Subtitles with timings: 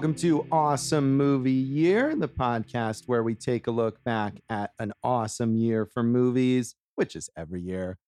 [0.00, 4.94] welcome to Awesome Movie Year, the podcast where we take a look back at an
[5.02, 7.98] awesome year for movies, which is every year.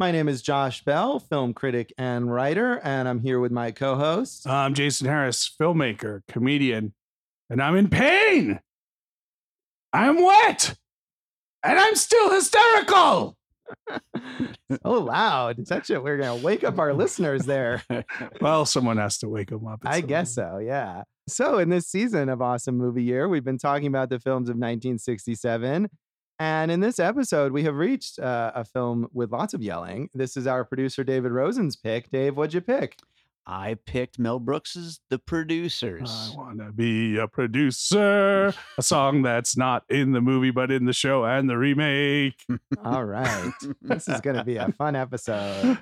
[0.00, 3.94] My name is Josh Bell, film critic and writer, and I'm here with my co
[3.94, 4.48] host.
[4.48, 6.92] I'm Jason Harris, filmmaker, comedian,
[7.48, 8.58] and I'm in pain.
[9.92, 10.74] I'm wet,
[11.62, 13.36] and I'm still hysterical.
[14.82, 15.68] so loud.
[15.68, 17.84] Such a, we're going to wake up our listeners there.
[18.40, 19.78] well, someone has to wake them up.
[19.84, 21.04] I guess so, yeah.
[21.28, 24.54] So, in this season of Awesome Movie Year, we've been talking about the films of
[24.56, 25.88] 1967.
[26.38, 30.08] And in this episode, we have reached uh, a film with lots of yelling.
[30.14, 32.10] This is our producer, David Rosen's pick.
[32.10, 32.96] Dave, what'd you pick?
[33.46, 36.32] I picked Mel Brooks's The Producers.
[36.32, 38.54] I want to be a producer.
[38.76, 42.44] a song that's not in the movie, but in the show and the remake.
[42.84, 43.52] All right.
[43.82, 45.78] this is going to be a fun episode.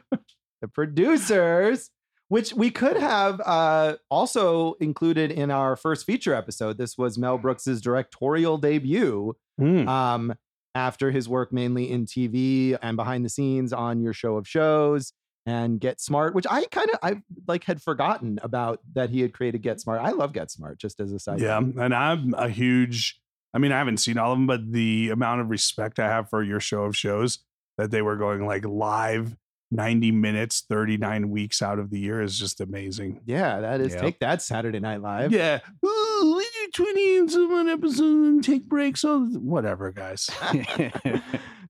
[0.63, 1.91] The Producers,
[2.29, 6.79] which we could have uh, also included in our first feature episode.
[6.79, 9.37] This was Mel Brooks's directorial debut.
[9.61, 9.89] Mm.
[9.89, 10.35] Um,
[10.77, 15.15] after his work mainly in TV and behind the scenes on your show of shows
[15.47, 19.33] and Get Smart, which I kind of I like had forgotten about that he had
[19.33, 20.03] created Get Smart.
[20.03, 21.41] I love Get Smart, just as a side.
[21.41, 21.83] Yeah, note.
[21.83, 23.19] and I'm a huge.
[23.55, 26.29] I mean, I haven't seen all of them, but the amount of respect I have
[26.29, 27.39] for your show of shows
[27.79, 29.35] that they were going like live
[29.73, 33.21] 90 minutes 39 weeks out of the year is just amazing.
[33.27, 34.01] Yeah that is Yep.
[34.03, 35.33] take that saturday night live.
[35.33, 35.61] Yeah.
[35.85, 40.31] Ooh, we do 20 and some one episode and take breaks so whatever guys.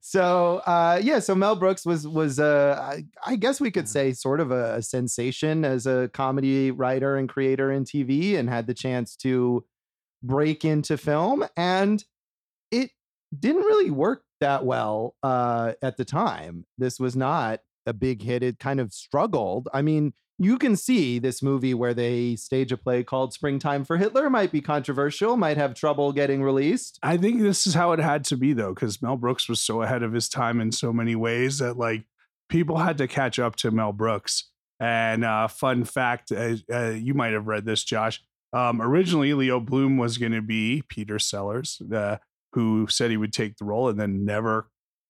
[0.02, 4.12] So uh yeah so mel brooks was was uh I, I guess we could say
[4.12, 8.68] sort of a, a sensation as a comedy writer and creator in tv and had
[8.68, 9.64] the chance to
[10.22, 12.04] break into film and
[12.70, 12.90] it
[13.36, 16.66] didn't really work that well uh at the time.
[16.78, 21.18] This was not a big hit it kind of struggled i mean you can see
[21.18, 25.56] this movie where they stage a play called Springtime for Hitler might be controversial, might
[25.56, 26.98] have trouble getting released.
[27.02, 29.80] I think this is how it had to be though, because Mel Brooks was so
[29.80, 32.04] ahead of his time in so many ways that like
[32.48, 34.50] people had to catch up to Mel Brooks.
[34.78, 38.22] And uh, fun fact, uh, uh, you might have read this, Josh.
[38.52, 42.18] Um, originally, Leo Bloom was going to be Peter Sellers, uh,
[42.52, 44.68] who said he would take the role, and then never,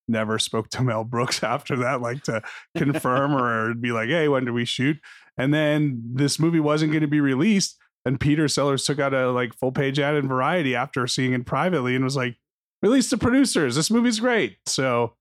[0.08, 2.42] never spoke to Mel Brooks after that, like to
[2.76, 4.98] confirm or be like, "Hey, when do we shoot?"
[5.38, 9.30] And then this movie wasn't going to be released, and Peter Sellers took out a
[9.30, 12.36] like full page ad in Variety after seeing it privately and was like,
[12.82, 13.76] "Release the producers.
[13.76, 15.14] This movie's great." So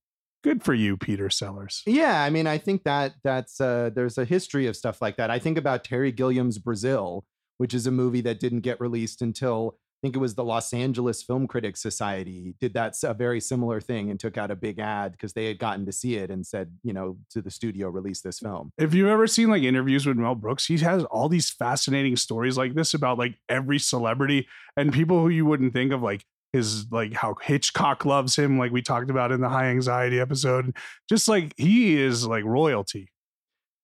[0.44, 1.82] good for you, Peter Sellers.
[1.88, 5.32] Yeah, I mean, I think that that's uh, there's a history of stuff like that.
[5.32, 7.26] I think about Terry Gilliam's Brazil,
[7.58, 11.24] which is a movie that didn't get released until think it was the Los Angeles
[11.24, 15.14] Film Critics Society did that a very similar thing and took out a big ad
[15.14, 18.22] because they had gotten to see it and said, you know, to the studio, release
[18.22, 18.72] this film.
[18.78, 22.56] If you've ever seen like interviews with Mel Brooks, he has all these fascinating stories
[22.56, 26.24] like this about like every celebrity and people who you wouldn't think of, like
[26.54, 30.78] his like how Hitchcock loves him, like we talked about in the high anxiety episode.
[31.10, 33.10] Just like he is like royalty.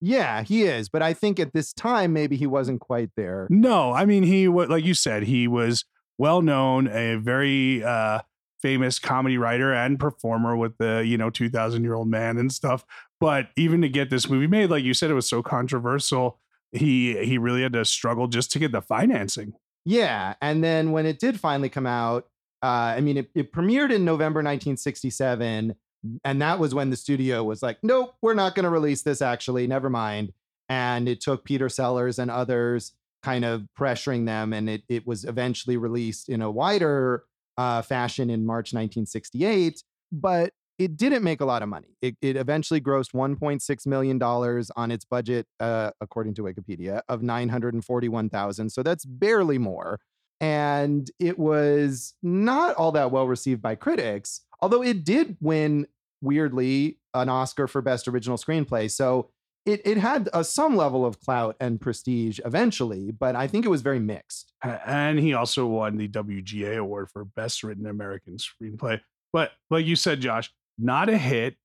[0.01, 3.47] Yeah, he is, but I think at this time maybe he wasn't quite there.
[3.49, 5.83] No, I mean he was like you said, he was
[6.17, 8.19] well known, a very uh
[8.61, 12.85] famous comedy writer and performer with the, you know, 2000 year old man and stuff.
[13.19, 16.39] But even to get this movie made, like you said, it was so controversial.
[16.71, 19.53] He he really had to struggle just to get the financing.
[19.83, 22.27] Yeah, and then when it did finally come out,
[22.63, 25.75] uh, I mean, it, it premiered in November 1967,
[26.23, 29.21] and that was when the studio was like, "Nope, we're not going to release this.
[29.21, 30.33] Actually, never mind."
[30.69, 35.25] And it took Peter Sellers and others kind of pressuring them, and it it was
[35.25, 37.23] eventually released in a wider
[37.57, 39.83] uh, fashion in March 1968.
[40.11, 41.95] But it didn't make a lot of money.
[42.01, 47.21] It, it eventually grossed 1.6 million dollars on its budget, uh, according to Wikipedia, of
[47.21, 48.69] 941,000.
[48.71, 49.99] So that's barely more.
[50.39, 55.85] And it was not all that well received by critics, although it did win
[56.19, 58.89] weirdly an Oscar for Best Original Screenplay.
[58.89, 59.29] So
[59.65, 63.69] it it had a, some level of clout and prestige eventually, but I think it
[63.69, 64.53] was very mixed.
[64.63, 69.01] And he also won the WGA award for Best Written American Screenplay.
[69.33, 71.55] But like you said, Josh, not a hit,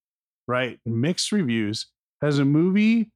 [0.46, 0.78] right?
[0.84, 1.86] Mixed reviews.
[2.22, 3.10] Has a movie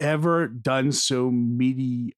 [0.00, 2.12] ever done so mediocrely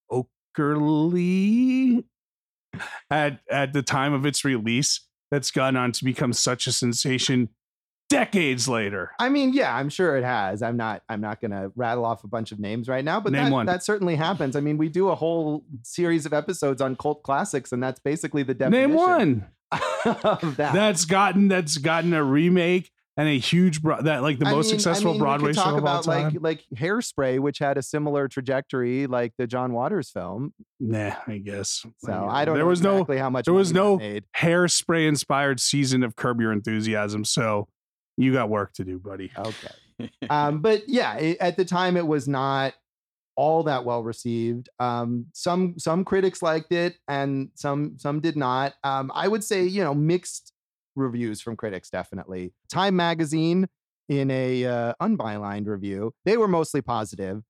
[3.11, 7.49] at at the time of its release that's gone on to become such a sensation
[8.11, 9.13] decades later?
[9.19, 10.63] I mean, yeah, I'm sure it has.
[10.63, 13.33] I'm not I'm not going to rattle off a bunch of names right now, but
[13.33, 13.67] Name that, one.
[13.67, 14.57] that certainly happens.
[14.57, 18.43] I mean, we do a whole series of episodes on cult classics and that's basically
[18.43, 19.47] the definition Name one.
[20.05, 20.75] of that.
[20.75, 24.67] that's gotten that's gotten a remake and a huge bro- that like the I most
[24.67, 26.33] mean- I successful mean, we Broadway show talk of all about time.
[26.35, 30.53] like like Hairspray, which had a similar trajectory like the John Waters film.
[30.81, 31.85] nah, I guess.
[31.99, 32.55] So Like, I don't.
[32.57, 36.41] There know was exactly how much there was no- no hairspray inspired season of Curb
[36.41, 37.69] Your Enthusiasm, so
[38.21, 39.31] you got work to do, buddy.
[39.37, 40.11] Okay.
[40.31, 42.75] um, but yeah, it, at the time it was not
[43.37, 44.69] all that well received.
[44.79, 48.75] Um, some some critics liked it, and some some did not.
[48.85, 50.53] Um, I would say you know mixed
[50.97, 52.53] reviews from critics definitely.
[52.69, 53.69] Time Magazine
[54.09, 57.43] in a uh, unbylined review, they were mostly positive.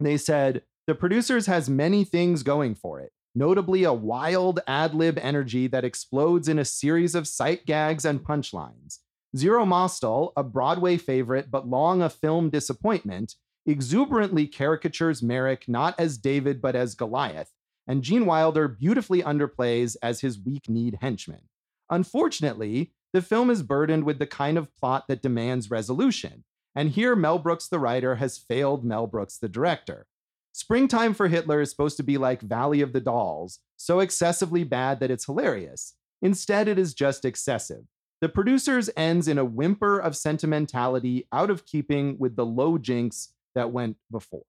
[0.00, 3.12] They said the producers has many things going for it.
[3.34, 8.20] Notably, a wild ad lib energy that explodes in a series of sight gags and
[8.20, 8.98] punchlines.
[9.36, 13.34] Zero Mostel, a Broadway favorite but long a film disappointment,
[13.66, 17.52] exuberantly caricatures Merrick not as David but as Goliath,
[17.86, 21.42] and Gene Wilder beautifully underplays as his weak kneed henchman.
[21.90, 26.44] Unfortunately, the film is burdened with the kind of plot that demands resolution,
[26.74, 30.06] and here Mel Brooks, the writer, has failed Mel Brooks, the director.
[30.52, 35.00] Springtime for Hitler is supposed to be like Valley of the Dolls, so excessively bad
[35.00, 35.94] that it's hilarious.
[36.22, 37.84] Instead, it is just excessive.
[38.20, 43.32] The producers ends in a whimper of sentimentality out of keeping with the low jinks
[43.54, 44.42] that went before.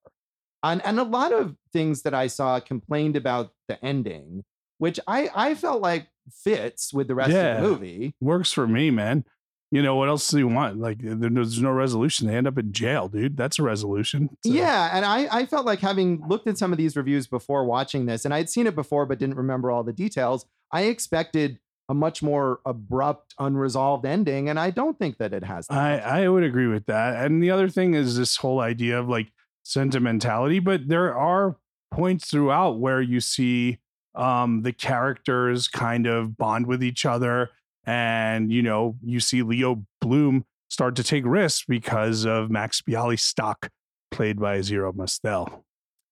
[0.64, 4.44] And, and a lot of things that I saw complained about the ending,
[4.78, 7.58] which I, I felt like fits with the rest Yeah.
[7.58, 8.16] of the movie.
[8.20, 9.24] Works for me, man.
[9.72, 10.80] You know what else do you want?
[10.80, 12.28] Like there's no resolution.
[12.28, 13.38] They end up in jail, dude.
[13.38, 14.30] That's a resolution.
[14.44, 17.66] So- Yeah, and I, I felt like having looked at some of these reviews before
[17.66, 20.46] watching this, and I'd seen it before but didn't remember all the details.
[20.72, 25.68] I expected a much more abrupt, unresolved ending, and I don't think that it has.
[25.68, 25.78] That.
[25.78, 27.26] I, I would agree with that.
[27.26, 29.32] And the other thing is this whole idea of like
[29.64, 31.58] sentimentality, but there are
[31.92, 33.80] points throughout where you see
[34.16, 37.52] um the characters kind of bond with each other
[37.86, 43.70] and you know you see Leo Bloom start to take risks because of Max Bialystock,
[44.12, 45.66] played by Zero Mustel.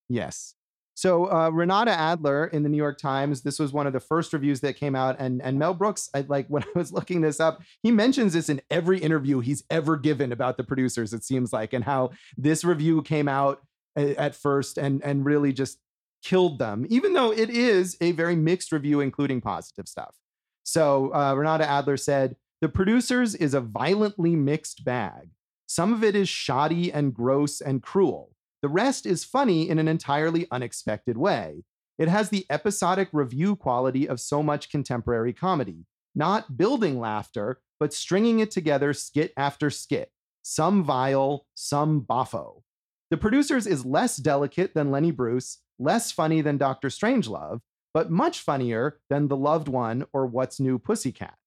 [0.10, 0.56] Yes.
[0.98, 4.34] So uh, Renata Adler in the New York Times, this was one of the first
[4.34, 7.40] reviews that came out, and and Mel Brooks, I, like when I was looking this
[7.40, 11.14] up, he mentions this in every interview he's ever given about the producers.
[11.14, 13.62] It seems like, and how this review came out
[13.96, 15.78] a- at first and and really just
[16.24, 20.16] killed them, even though it is a very mixed review, including positive stuff.
[20.64, 25.30] So uh, Renata Adler said, "The producers is a violently mixed bag.
[25.68, 28.32] Some of it is shoddy and gross and cruel."
[28.62, 31.64] The rest is funny in an entirely unexpected way.
[32.00, 37.94] It has the episodic review quality of so much contemporary comedy, not building laughter, but
[37.94, 40.12] stringing it together skit after skit,
[40.42, 42.62] some vile, some boffo.
[43.10, 46.90] The producers is less delicate than Lenny Bruce, less funny than Dr.
[46.90, 47.62] Strangelove,
[47.94, 51.38] but much funnier than The Loved One or What's New Pussycat.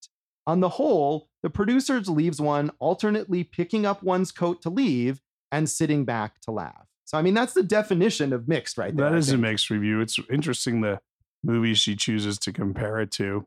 [0.47, 5.21] On the whole, the producers leaves one alternately picking up one's coat to leave
[5.51, 6.87] and sitting back to laugh.
[7.11, 9.09] So, I mean, that's the definition of mixed right there.
[9.09, 9.99] That I is a mixed review.
[9.99, 11.01] It's interesting the
[11.43, 13.45] movies she chooses to compare it to.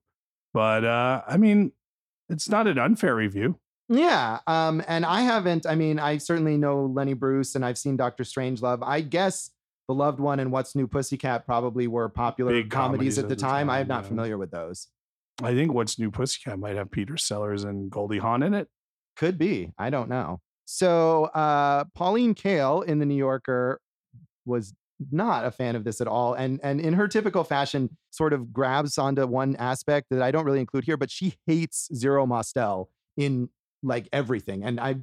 [0.53, 1.73] But uh I mean,
[2.29, 3.59] it's not an unfair review.
[3.89, 4.41] Yeah.
[4.47, 8.25] Um, and I haven't, I mean, I certainly know Lenny Bruce and I've seen Dr.
[8.25, 8.81] Strangelove.
[8.83, 9.51] I guess
[9.89, 13.71] The Loved One and What's New Pussycat probably were popular Big comedies, at the time.
[13.71, 14.09] I'm not yeah.
[14.09, 14.89] familiar with those.
[15.43, 18.69] I think What's New Pussycat might have Peter Sellers and Goldie Hawn in it.
[19.17, 19.73] Could be.
[19.79, 20.43] I don't know.
[20.65, 23.81] So uh, Pauline Kael in the New Yorker
[24.45, 24.75] was
[25.11, 28.53] not a fan of this at all, and and in her typical fashion, sort of
[28.53, 32.91] grabs onto one aspect that I don't really include here, but she hates Zero Mostel
[33.17, 33.49] in
[33.83, 34.97] like everything, and I.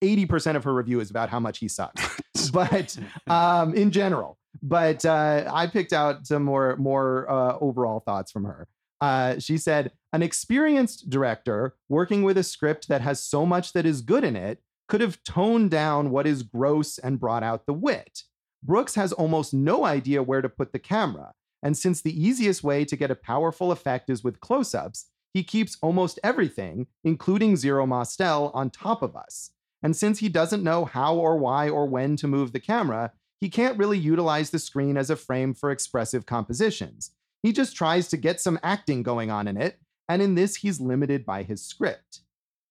[0.00, 2.20] 80% of her review is about how much he sucks
[2.52, 4.38] but um, in general.
[4.62, 8.68] But uh, I picked out some more more uh, overall thoughts from her.
[9.00, 13.86] Uh, she said, "An experienced director working with a script that has so much that
[13.86, 17.72] is good in it could have toned down what is gross and brought out the
[17.72, 18.24] wit.
[18.62, 22.84] Brooks has almost no idea where to put the camera, and since the easiest way
[22.84, 28.50] to get a powerful effect is with close-ups, he keeps almost everything, including Zero Mostel,
[28.52, 29.52] on top of us."
[29.82, 33.48] And since he doesn't know how or why or when to move the camera, he
[33.48, 37.12] can't really utilize the screen as a frame for expressive compositions.
[37.42, 40.80] He just tries to get some acting going on in it, and in this, he's
[40.80, 42.20] limited by his script.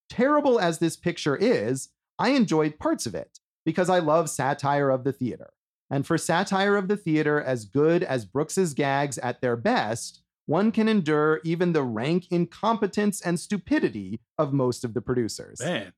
[0.08, 5.04] Terrible as this picture is, I enjoyed parts of it because I love satire of
[5.04, 5.52] the theater.
[5.90, 10.72] And for satire of the theater as good as Brooks's gags at their best, one
[10.72, 15.60] can endure even the rank incompetence and stupidity of most of the producers.
[15.60, 15.92] Man.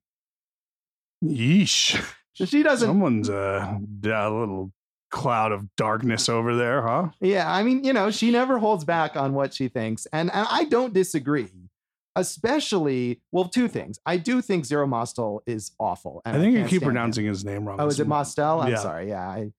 [1.25, 2.03] Yeesh.
[2.35, 4.73] She doesn't Someone's uh, a little
[5.15, 7.09] cloud of darkness over there, huh?
[7.21, 10.47] Yeah, I mean, you know, she never holds back on what she thinks, and, and
[10.51, 11.49] I don't disagree.
[12.17, 13.99] especially well, two things.
[14.07, 16.23] I do think Zero Mostel is awful.
[16.25, 16.87] I think you keep stand him.
[16.89, 17.81] pronouncing his name wrong.
[17.81, 18.61] Oh, is it Mostel?
[18.61, 18.79] I'm Yeah.
[18.79, 19.09] sorry.
[19.09, 19.29] Yeah.
[19.29, 19.53] I,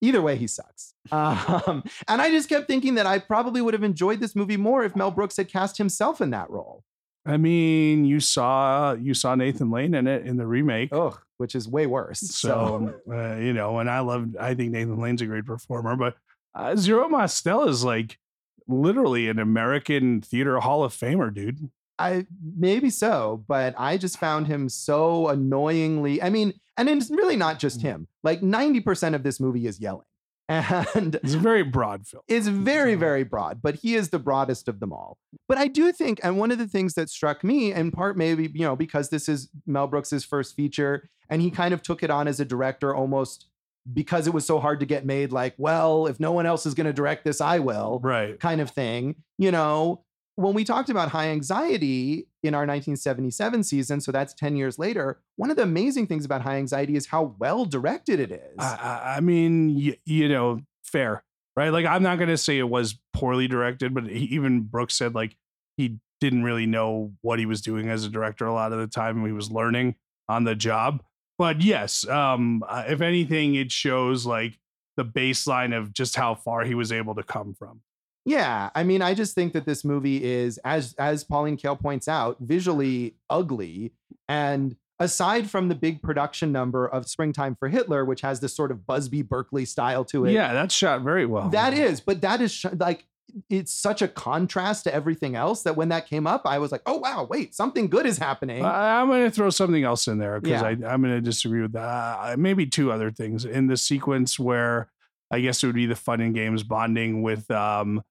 [0.00, 0.94] either way, he sucks.
[1.12, 4.84] Um, and I just kept thinking that I probably would have enjoyed this movie more
[4.84, 6.82] if Mel Brooks had cast himself in that role.
[7.26, 10.90] I mean, you saw you saw Nathan Lane in it in the remake.
[10.92, 12.20] Ugh, which is way worse.
[12.20, 15.96] So, So, uh, you know, and I love, I think Nathan Lane's a great performer,
[15.96, 16.16] but
[16.54, 18.18] uh, Zero Mostel is like
[18.66, 21.70] literally an American theater Hall of Famer, dude.
[21.98, 22.26] I
[22.56, 26.22] maybe so, but I just found him so annoyingly.
[26.22, 28.06] I mean, and it's really not just him.
[28.22, 30.06] Like 90% of this movie is yelling.
[30.48, 32.22] And It's a very broad film.
[32.28, 35.18] is very, very broad, but he is the broadest of them all.
[35.46, 38.50] But I do think, and one of the things that struck me, in part maybe,
[38.54, 42.10] you know, because this is Mel Brooks's first feature, and he kind of took it
[42.10, 43.46] on as a director almost
[43.92, 46.74] because it was so hard to get made, like, well, if no one else is
[46.74, 48.38] going to direct this, I will, Right.
[48.40, 49.16] kind of thing.
[49.38, 50.04] You know,
[50.38, 55.20] when we talked about high anxiety in our 1977 season, so that's 10 years later,
[55.34, 58.56] one of the amazing things about high anxiety is how well directed it is.
[58.56, 61.24] I, I- mean, you, you know, fair,
[61.56, 61.70] right?
[61.70, 65.12] Like, I'm not going to say it was poorly directed, but he, even Brooks said
[65.12, 65.36] like
[65.76, 68.86] he didn't really know what he was doing as a director a lot of the
[68.86, 69.26] time.
[69.26, 69.96] He was learning
[70.28, 71.02] on the job.
[71.36, 74.56] But yes, um, uh, if anything, it shows like
[74.96, 77.80] the baseline of just how far he was able to come from.
[78.24, 82.08] Yeah, I mean, I just think that this movie is, as as Pauline Kael points
[82.08, 83.92] out, visually ugly.
[84.28, 88.70] And aside from the big production number of Springtime for Hitler, which has this sort
[88.70, 91.48] of Busby Berkeley style to it, yeah, that's shot very well.
[91.50, 92.00] that is.
[92.00, 93.06] But that is sh- like
[93.50, 96.82] it's such a contrast to everything else that when that came up, I was like,
[96.86, 98.64] oh wow, wait, something good is happening.
[98.64, 100.88] I- I'm going to throw something else in there because Yeah.
[100.88, 101.80] I'm going to disagree with that.
[102.20, 104.88] Uh, maybe two other things in the sequence where
[105.30, 108.02] I guess it would be the fun and games bonding with um,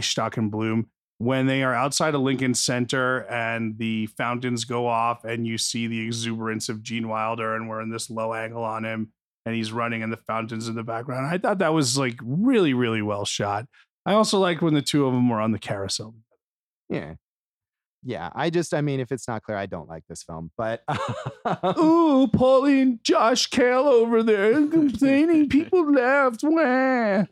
[0.00, 5.24] Stock and Bloom when they are outside of Lincoln Center and the fountains go off
[5.24, 8.84] and you see the exuberance of Gene Wilder and we're in this low angle on
[8.84, 9.12] him
[9.46, 11.26] and he's running and the fountains in the background.
[11.26, 13.66] I thought that was like really really well shot.
[14.06, 16.14] I also liked when the two of them were on the carousel.
[16.88, 17.14] yeah.
[18.04, 20.82] Yeah, I just, I mean, if it's not clear, I don't like this film, but
[21.78, 25.48] Ooh, Pauline, Josh Kael over there complaining.
[25.48, 26.40] People left.
[26.42, 27.24] Wah.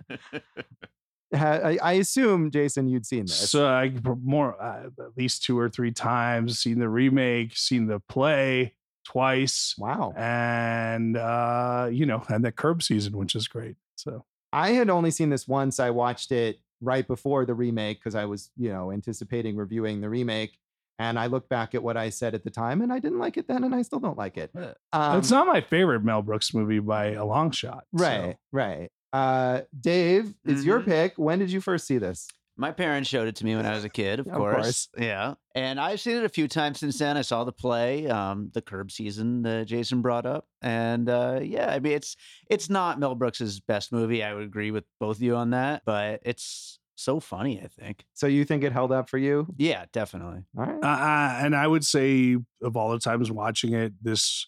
[1.34, 3.50] I, I assume, Jason, you'd seen this.
[3.50, 8.00] So I more uh, at least two or three times seen the remake, seen the
[8.00, 8.74] play
[9.04, 10.12] twice, wow.
[10.16, 13.76] and uh, you know, and the curb season, which is great.
[13.96, 15.80] So I had only seen this once.
[15.80, 20.10] I watched it right before the remake because I was, you know, anticipating reviewing the
[20.10, 20.58] remake.
[20.98, 23.36] And I look back at what I said at the time, and I didn't like
[23.36, 24.50] it then, and I still don't like it.
[24.56, 27.84] Uh, Um, it's not my favorite Mel Brooks movie by a long shot.
[27.96, 28.04] so.
[28.04, 28.90] right, right.
[29.12, 31.14] Uh, Dave, is your pick.
[31.16, 32.28] When did you first see this?
[32.56, 34.54] My parents showed it to me when I was a kid, of, Of course.
[34.54, 34.88] course.
[34.98, 35.34] Yeah.
[35.54, 37.16] And I've seen it a few times since then.
[37.16, 40.46] I saw the play, um, the curb season that Jason brought up.
[40.60, 42.14] And uh, yeah, I mean it's
[42.50, 44.22] it's not Mel Brooks's best movie.
[44.22, 48.04] I would agree with both of you on that, but it's so funny, I think.
[48.14, 49.46] So you think it held up for you?
[49.56, 50.44] Yeah, definitely.
[50.56, 50.82] All right.
[50.82, 54.46] Uh, and I would say of all the times watching it, this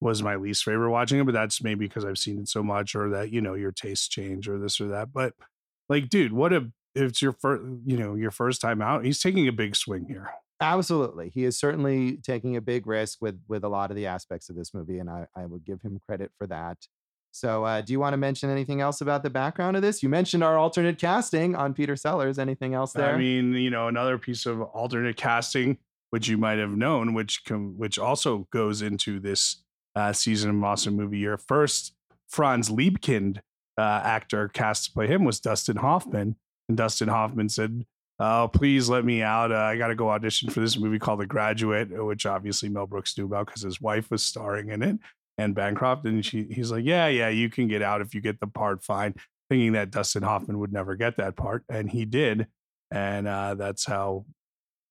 [0.00, 2.94] was my least favorite watching it, but that's maybe because I've seen it so much
[2.94, 5.12] or that, you know, your tastes change or this or that.
[5.12, 5.34] But
[5.88, 9.20] like, dude, what a if it's your first, you know, your first time out, he's
[9.20, 10.30] taking a big swing here.
[10.60, 11.30] Absolutely.
[11.30, 14.56] He is certainly taking a big risk with with a lot of the aspects of
[14.56, 16.78] this movie, and I, I would give him credit for that.
[17.32, 20.02] So uh, do you want to mention anything else about the background of this?
[20.02, 22.38] You mentioned our alternate casting on Peter Sellers.
[22.38, 23.14] Anything else there?
[23.14, 25.78] I mean, you know, another piece of alternate casting,
[26.10, 29.62] which you might have known, which com- which also goes into this
[29.94, 31.38] uh, season of Awesome Movie Year.
[31.38, 31.94] First,
[32.28, 33.38] Franz Liebkind
[33.78, 36.36] uh, actor cast to play him was Dustin Hoffman,
[36.68, 37.86] and Dustin Hoffman said,
[38.18, 39.52] "Oh, please let me out.
[39.52, 42.86] Uh, I got to go audition for this movie called The Graduate, which obviously Mel
[42.86, 44.98] Brooks knew about because his wife was starring in it,
[45.40, 46.04] and Bancroft.
[46.06, 48.82] And she, he's like, "Yeah, yeah, you can get out if you get the part.
[48.82, 49.14] Fine."
[49.48, 52.46] Thinking that Dustin Hoffman would never get that part, and he did
[52.90, 54.24] and uh, that's how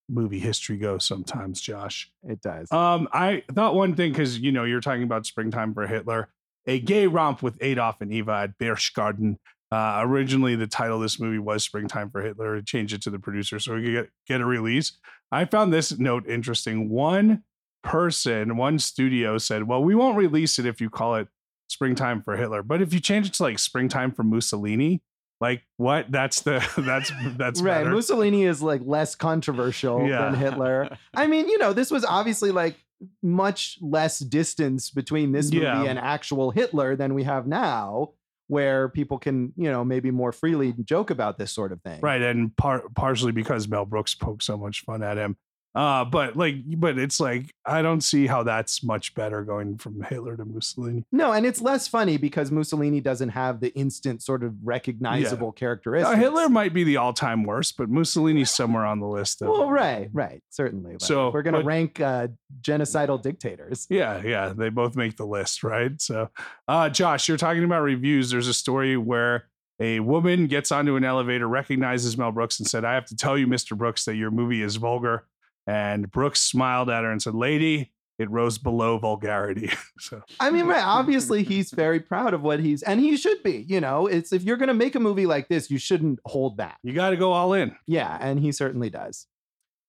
[0.08, 2.70] movie history goes sometimes josh it does.
[2.72, 6.28] um i thought one thing because you know you're talking about springtime for hitler
[6.66, 9.36] a gay romp with adolf and eva at berchtesgaden
[9.70, 13.10] uh, originally the title of this movie was springtime for hitler It changed it to
[13.10, 14.98] the producer so we could get, get a release
[15.30, 17.44] i found this note interesting one
[17.82, 21.28] person one studio said well we won't release it if you call it
[21.68, 25.00] springtime for hitler but if you change it to like springtime for mussolini
[25.40, 27.78] like what that's the that's that's right.
[27.78, 27.90] better.
[27.90, 30.26] Mussolini is like less controversial Yeah.
[30.26, 30.94] than Hitler.
[31.14, 32.76] I mean, you know, this was obviously like
[33.22, 35.84] much less distance between this movie Yeah.
[35.84, 38.10] and actual Hitler than we have now,
[38.48, 42.00] where people can, you know, maybe more freely joke about this sort of thing.
[42.02, 45.38] Right, and par- partially because Mel Brooks poked so much fun at him.
[45.72, 50.02] Uh, but like, but it's like I don't see how that's much better going from
[50.02, 51.04] Hitler to Mussolini.
[51.12, 55.52] No, and it's less funny because Mussolini doesn't have the instant sort of recognizable Uh,
[55.52, 56.16] characteristics.
[56.18, 59.42] Hitler might be the all-time worst, but Mussolini's somewhere on the list.
[59.42, 60.94] Of, Well, right, right, certainly.
[60.94, 62.28] But So, we're gonna but- rank uh,
[62.62, 63.86] genocidal dictators.
[63.88, 66.00] Yeah, yeah, they both make the list, right?
[66.00, 66.30] So,
[66.66, 68.30] uh, Josh, you're talking about reviews.
[68.30, 69.44] There's a story where
[69.78, 73.38] a woman gets onto an elevator, recognizes Mel Brooks, and said, "I have to tell
[73.38, 73.76] you, Mr.
[73.78, 75.24] Brooks, that your movie is vulgar."
[75.66, 80.66] And Brooks smiled at her and said, "Lady, it rose below vulgarity." so, I mean,
[80.66, 80.82] right.
[80.84, 83.64] Obviously, he's very proud of what he's, and he should be.
[83.68, 86.78] You know, it's if you're gonna make a movie like this, you shouldn't hold back.
[86.82, 87.76] you got to go all in.
[87.86, 89.26] Yeah, and he certainly does.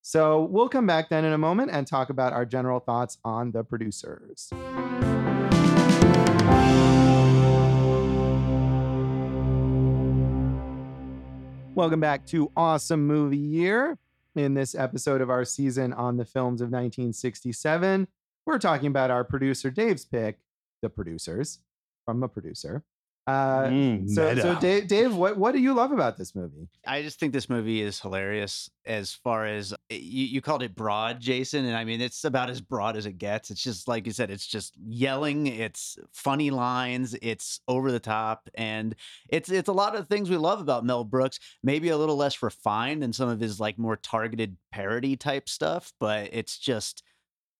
[0.04, 3.52] So we'll come back then in a moment and talk about our general thoughts on
[3.52, 4.50] the producers.
[11.74, 13.98] Welcome back to Awesome Movie Year.
[14.34, 18.08] In this episode of our season on the films of 1967,
[18.46, 20.40] we're talking about our producer Dave's pick,
[20.82, 21.60] The Producers,
[22.06, 22.86] from a producer.
[23.28, 26.68] Uh, Mm, so, so Dave, Dave, what, what do you love about this movie?
[26.86, 30.76] I just think this movie is hilarious as far as eh, you, you called it
[30.76, 31.66] broad, Jason.
[31.66, 33.52] And I mean, it's about as broad as it gets.
[33.52, 38.50] It's just, like you said, it's just yelling, it's funny lines, it's over the top.
[38.56, 38.96] And
[39.30, 42.42] it's, it's a lot of things we love about Mel Brooks, maybe a little less
[42.42, 47.04] refined than some of his like more targeted parody type stuff, but it's just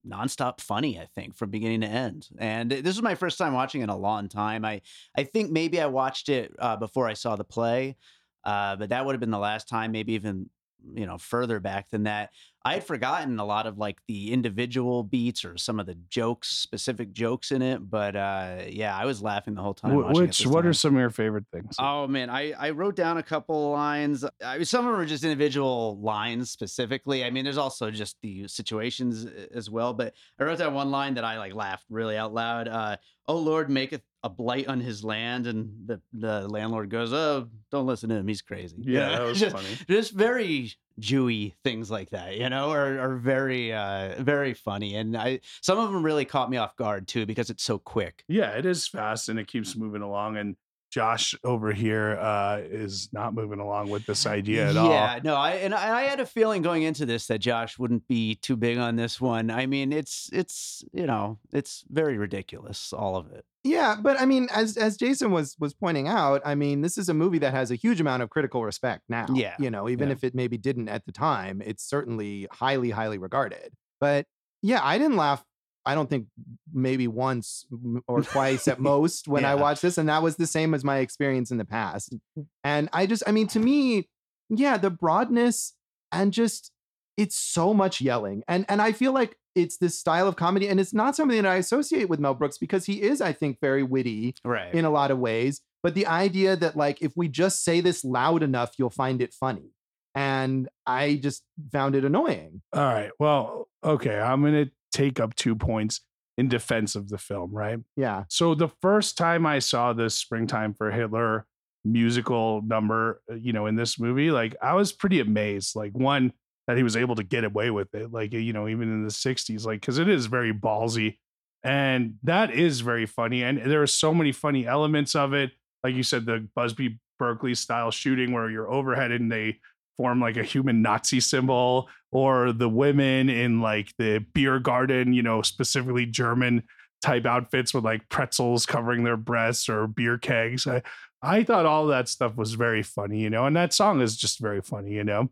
[0.08, 3.82] nonstop funny i think from beginning to end and this was my first time watching
[3.82, 4.82] it in a long time i
[5.16, 7.96] i think maybe i watched it uh, before i saw the play
[8.44, 10.50] uh, but that would have been the last time, maybe even
[10.96, 12.32] you know further back than that.
[12.64, 16.50] I had forgotten a lot of like the individual beats or some of the jokes,
[16.50, 17.90] specific jokes in it.
[17.90, 19.94] But uh, yeah, I was laughing the whole time.
[19.94, 20.70] Wh- watching it Which, what time.
[20.70, 21.76] are some of your favorite things?
[21.80, 24.24] Oh man, I, I wrote down a couple lines.
[24.46, 27.24] I mean, some of them are just individual lines specifically.
[27.24, 29.94] I mean, there's also just the situations as well.
[29.94, 32.68] But I wrote down one line that I like laughed really out loud.
[32.68, 32.98] Uh,
[33.28, 37.88] oh Lord, maketh a blight on his land, and the the landlord goes, "Oh, don't
[37.88, 38.28] listen to him.
[38.28, 39.12] He's crazy." Yeah, know?
[39.14, 39.68] that was just, funny.
[39.88, 44.96] just very Jewy things like that, you know, are, are very uh very funny.
[44.96, 48.24] And I some of them really caught me off guard too because it's so quick.
[48.28, 50.38] Yeah, it is fast and it keeps moving along.
[50.38, 50.56] And
[50.92, 54.90] Josh over here uh, is not moving along with this idea at all.
[54.90, 58.08] Yeah, no, I and I, I had a feeling going into this that Josh wouldn't
[58.10, 59.50] be too big on this one.
[59.50, 63.46] I mean, it's it's you know, it's very ridiculous, all of it.
[63.64, 67.08] Yeah, but I mean, as as Jason was was pointing out, I mean, this is
[67.08, 69.28] a movie that has a huge amount of critical respect now.
[69.34, 70.14] Yeah, you know, even yeah.
[70.14, 73.72] if it maybe didn't at the time, it's certainly highly, highly regarded.
[74.02, 74.26] But
[74.62, 75.44] yeah, I didn't laugh.
[75.86, 76.28] I don't think
[76.74, 77.66] maybe once
[78.08, 79.62] or twice at most when I Yeah.
[79.62, 82.14] watched this, and that was the same as my experience in the past.
[82.14, 82.46] Mm, mm.
[82.64, 84.08] And I just, I mean, to me,
[84.50, 85.74] yeah, the broadness
[86.12, 86.72] and just
[87.18, 90.80] it's so much yelling, and and I feel like it's this style of comedy, and
[90.80, 93.84] it's not something that I associate with Mel Brooks because he is, I think, very
[93.84, 94.74] witty Right.
[94.74, 95.62] in a lot of ways.
[95.84, 99.34] But the idea that like if we just say this loud enough, you'll find it
[99.34, 99.72] funny,
[100.16, 102.62] and I just found it annoying.
[102.74, 103.12] All right.
[103.20, 104.20] Well, okay.
[104.20, 106.02] I'm going to take up two points
[106.38, 107.80] in defense of the film, right?
[107.96, 111.46] Yeah, So the first time I saw this Springtime for Hitler
[111.84, 115.76] musical number, uh, you know, in this movie, like I was pretty amazed.
[115.76, 116.34] Like one
[116.68, 119.12] that he was able to get away with it, like you know, even in the
[119.12, 121.18] '60s, like because it is very ballsy,
[121.64, 123.44] and that is very funny.
[123.44, 125.52] And there are so many funny elements of it.
[125.84, 129.60] Like you said, the Busby Berkeley style shooting where you're overhead and they
[130.02, 135.22] form like a human Nazi symbol, or the women in like the beer garden, you
[135.22, 136.64] know, specifically German
[137.04, 140.66] type outfits with like pretzels covering their breasts or beer kegs.
[140.66, 140.82] I,
[141.22, 144.40] I thought all that stuff was very funny, you know, and that song is just
[144.40, 145.30] very funny, you know.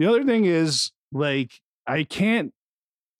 [0.00, 1.52] The other thing is like
[1.86, 2.52] I can't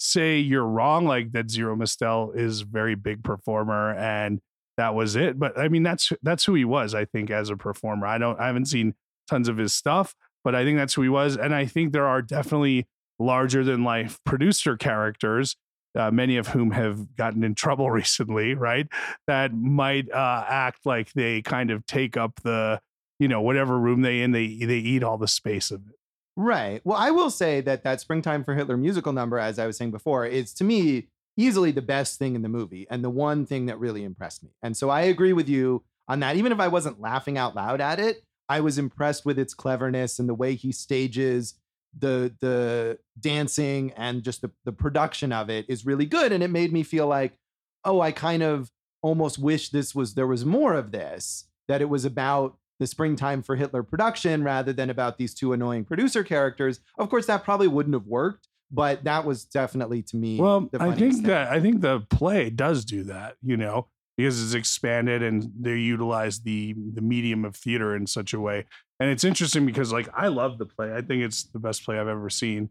[0.01, 4.41] say you're wrong, like that Zero Mistel is very big performer and
[4.77, 5.39] that was it.
[5.39, 8.09] But I mean that's that's who he was, I think, as a performer.
[8.09, 8.95] I don't I haven't seen
[9.29, 10.15] tons of his stuff,
[10.49, 11.37] but I think that's who he was.
[11.37, 12.87] And I think there are definitely
[13.19, 15.57] larger than life producer characters
[15.95, 18.87] uh, many of whom have gotten in trouble recently, right?
[19.27, 22.81] That might uh, act like they kind of take up the,
[23.19, 25.97] you know, whatever room they in, they they eat all the space of it.
[26.35, 26.81] right.
[26.83, 29.91] Well, I will say that that "Springtime for Hitler" musical number, as I was saying
[29.91, 33.67] before, is to me easily the best thing in the movie and the one thing
[33.67, 34.49] that really impressed me.
[34.63, 36.37] And so I agree with you on that.
[36.37, 40.19] Even if I wasn't laughing out loud at it, I was impressed with its cleverness
[40.19, 41.55] and the way he stages
[41.99, 46.33] the the dancing and just the, the production of it is really good.
[46.33, 47.39] And it made me feel like
[47.85, 48.71] oh i kind of
[49.03, 53.43] almost wish this was there was more of this that it was about the springtime
[53.43, 56.81] for hitler production rather than about these two annoying producer characters.
[56.99, 60.39] Of course that probably wouldn't have worked but that was definitely to me.
[60.39, 63.87] Well, I think that I think the play does do that, you know,
[64.19, 68.67] because it's expanded and they utilize the the medium of theater in such a way.
[68.99, 70.93] And it's interesting because like I love the play.
[70.93, 72.69] I think it's the best play I've ever seen.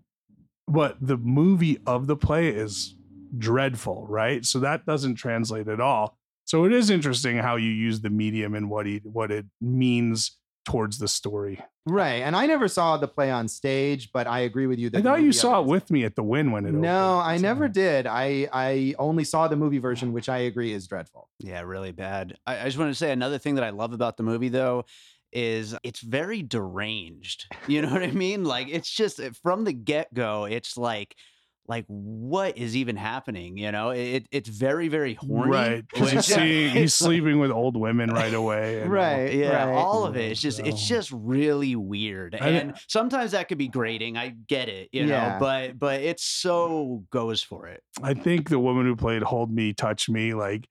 [0.68, 2.96] But the movie of the play is
[3.38, 4.46] dreadful, right?
[4.46, 6.18] So that doesn't translate at all.
[6.44, 10.38] So it is interesting how you use the medium and what he what it means
[10.68, 11.60] towards the story.
[11.86, 12.22] right.
[12.22, 14.90] And I never saw the play on stage, but I agree with you.
[14.90, 17.30] That I thought you saw it with me at the win when it No, opened.
[17.32, 18.06] I So- never did.
[18.06, 21.30] I I only saw the movie version, which I agree is dreadful.
[21.40, 22.38] Yeah, really bad.
[22.46, 24.84] I, I just want to say another thing that I love about the movie, though,
[25.32, 27.46] is it's very deranged.
[27.68, 28.44] You know what I mean?
[28.44, 31.16] Like it's just uh, from the get go, it's like,
[31.68, 33.58] like what is even happening?
[33.58, 35.52] You know, it it's very very horny.
[35.52, 35.86] Right.
[35.88, 38.76] Because he's which- seeing he's sleeping with old women right away.
[38.82, 38.90] and all.
[38.96, 39.34] Right.
[39.34, 39.74] Yeah, right.
[39.74, 40.32] all of it.
[40.32, 42.36] It's just it's just really weird.
[42.36, 44.18] I- And sometimes that could be grating.
[44.18, 47.84] I get it, you know, but but it so goes for it.
[48.02, 50.68] I think the woman who played Hold Me, Touch Me, like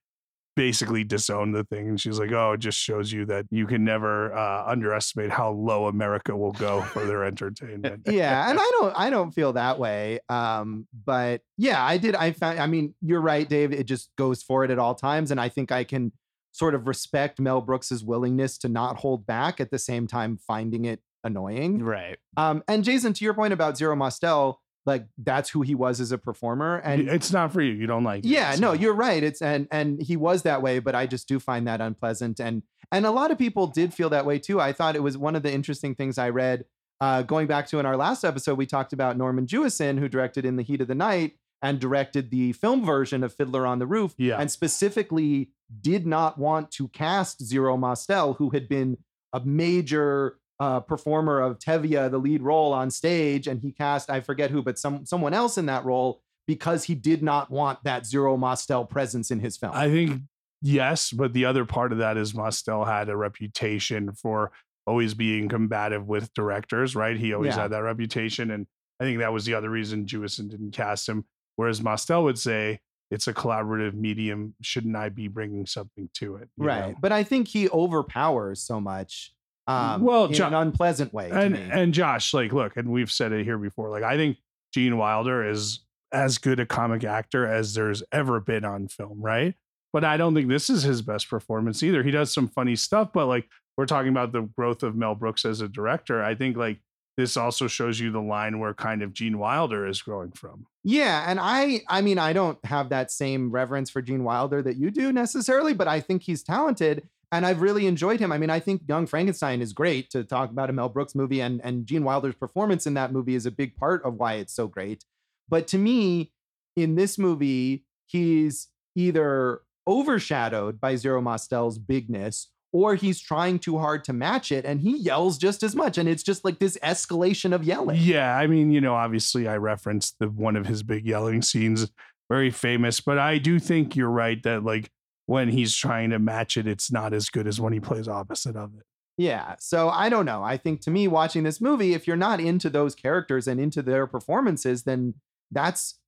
[0.57, 1.88] basically disowned the thing.
[1.88, 5.51] And she's like, oh, it just shows you that you can never uh, underestimate how
[5.51, 8.03] low America will go for their entertainment.
[8.07, 12.33] yeah and i don't i don't feel that way um but yeah i did i
[12.33, 15.40] found i mean you're right dave it just goes for it at all times and
[15.40, 16.11] i think i can
[16.53, 20.85] sort of respect mel brooks's willingness to not hold back at the same time finding
[20.87, 22.16] it annoying Right.
[22.37, 26.12] um and jason to your point about zero mostel like that's who he was as
[26.12, 27.72] a performer and it's not for you.
[27.72, 30.79] You don't like it, yeah no you're right it's and and he was that way
[30.79, 34.09] but i just do find that unpleasant and and a lot of people did feel
[34.11, 36.64] that way too i thought it was one of the interesting things i read
[37.01, 40.46] uh, going back to in our last episode we talked about norman jewison who directed
[40.46, 43.87] in the heat of the night and directed the film version of fiddler on the
[43.87, 44.38] roof Yeah.
[44.38, 48.99] and specifically did not want to cast zero mostel who had been
[49.33, 54.21] a major uh, performer of Tevye, the lead role on stage, and he cast I
[54.21, 58.07] forget who, but some someone else in that role because he did not want that
[58.07, 59.73] Zero Mostel presence in his film.
[59.75, 60.23] I think
[60.62, 64.53] yes, but the other part of that is Mostel had a reputation for
[64.87, 67.16] always being combative with directors, right?
[67.16, 67.62] He always Yeah.
[67.62, 68.53] had that reputation.
[68.53, 68.66] And
[69.01, 71.25] I think that was the other reason Jewison didn't cast him.
[71.57, 74.55] Whereas Mostel would say, it's a collaborative medium.
[74.62, 76.49] Shouldn't I be bringing something to it?
[76.57, 76.95] right, know?
[77.01, 79.33] but I think he overpowers so much.
[79.66, 81.29] Um, Well, in Jo- an unpleasant way.
[81.29, 83.90] to and and Josh, like, look, and we've said it here before.
[83.90, 84.37] Like, I think
[84.72, 85.81] Gene Wilder is
[86.12, 89.55] as good a comic actor as there's ever been on film, right?
[89.92, 92.02] But I don't think this is his best performance either.
[92.02, 95.44] He does some funny stuff, but like we're talking about the growth of Mel Brooks
[95.44, 96.22] as a director.
[96.22, 96.79] I think like
[97.16, 100.66] this also shows you the line where kind of Gene Wilder is growing from.
[100.85, 104.76] Yeah, and I I mean I don't have that same reverence for Gene Wilder that
[104.76, 108.31] you do necessarily, but I think he's talented and I've really enjoyed him.
[108.33, 111.41] I mean, I think Young Frankenstein is great to talk about a Mel Brooks movie
[111.41, 114.55] and and Gene Wilder's performance in that movie is a big part of why it's
[114.55, 115.05] so great.
[115.49, 116.33] But to me,
[116.77, 124.05] in this movie, he's either overshadowed by Zero Mostel's bigness or he's trying too hard
[124.05, 127.55] to match it and he yells just as much and it's just like this escalation
[127.55, 127.99] of yelling.
[128.01, 131.91] Yeah, I mean, you know, obviously I referenced the one of his big yelling scenes,
[132.29, 134.91] very famous, but I do think you're right that like
[135.27, 138.57] when he's trying to match it, it's not as good as when he plays opposite
[138.57, 138.85] of it.
[139.19, 139.57] Yeah.
[139.59, 140.43] So I don't know.
[140.43, 143.83] I think to me, watching this movie, if you're not into those characters and into
[143.83, 145.15] their performances, then
[145.51, 145.99] that's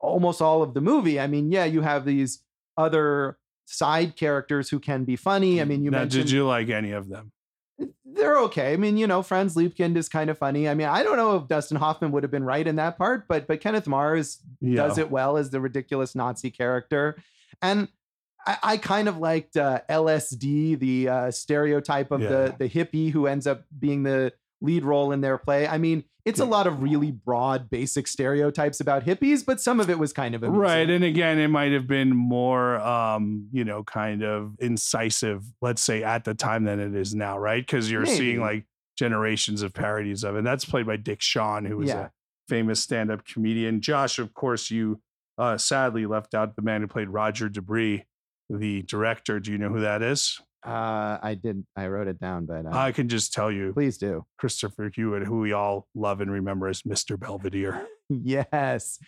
[0.00, 1.18] almost all of the movie.
[1.18, 2.42] I mean, yeah, you have these
[2.76, 5.60] other side characters who can be funny.
[5.60, 7.32] I mm, mean, you now, mentioned did you like any of them?
[8.04, 8.72] they're okay.
[8.72, 10.68] I mean, you know, Franz Liebkind is kind of funny.
[10.68, 13.28] I mean, I don't know if Dustin Hoffman would have been right in that part,
[13.28, 14.76] but but Kenneth Mars Yeah.
[14.76, 17.16] does it well as the ridiculous Nazi character.
[17.60, 17.88] And
[18.46, 22.28] I, I kind of liked uh, LSD, the uh, stereotype of Yeah.
[22.28, 25.66] the the hippie who ends up being the lead role in their play.
[25.68, 29.88] I mean, it's a lot of really broad, basic stereotypes about hippies, but some of
[29.90, 30.60] it was kind of amusing.
[30.60, 30.88] Right.
[30.90, 36.02] And again, it might have been more, um, you know, kind of incisive, let's say,
[36.02, 37.64] at the time than it is now, right?
[37.64, 38.64] Because you're seeing like
[38.98, 40.38] generations of parodies of it.
[40.38, 42.06] And that's played by Dick Shawn, who was Yeah.
[42.06, 42.10] a
[42.48, 43.80] famous stand up comedian.
[43.80, 45.00] Josh, of course, you
[45.38, 48.00] uh, sadly left out the man who played Roger De Bris,
[48.50, 49.40] the director.
[49.40, 50.40] Do you know who that is?
[50.66, 51.66] Uh, I didn't.
[51.76, 54.24] I wrote it down, but uh, I can just tell you please do.
[54.38, 57.18] Christopher Hewitt, who we all love and remember as Mr.
[57.18, 57.86] Belvedere.
[58.08, 59.00] Yes.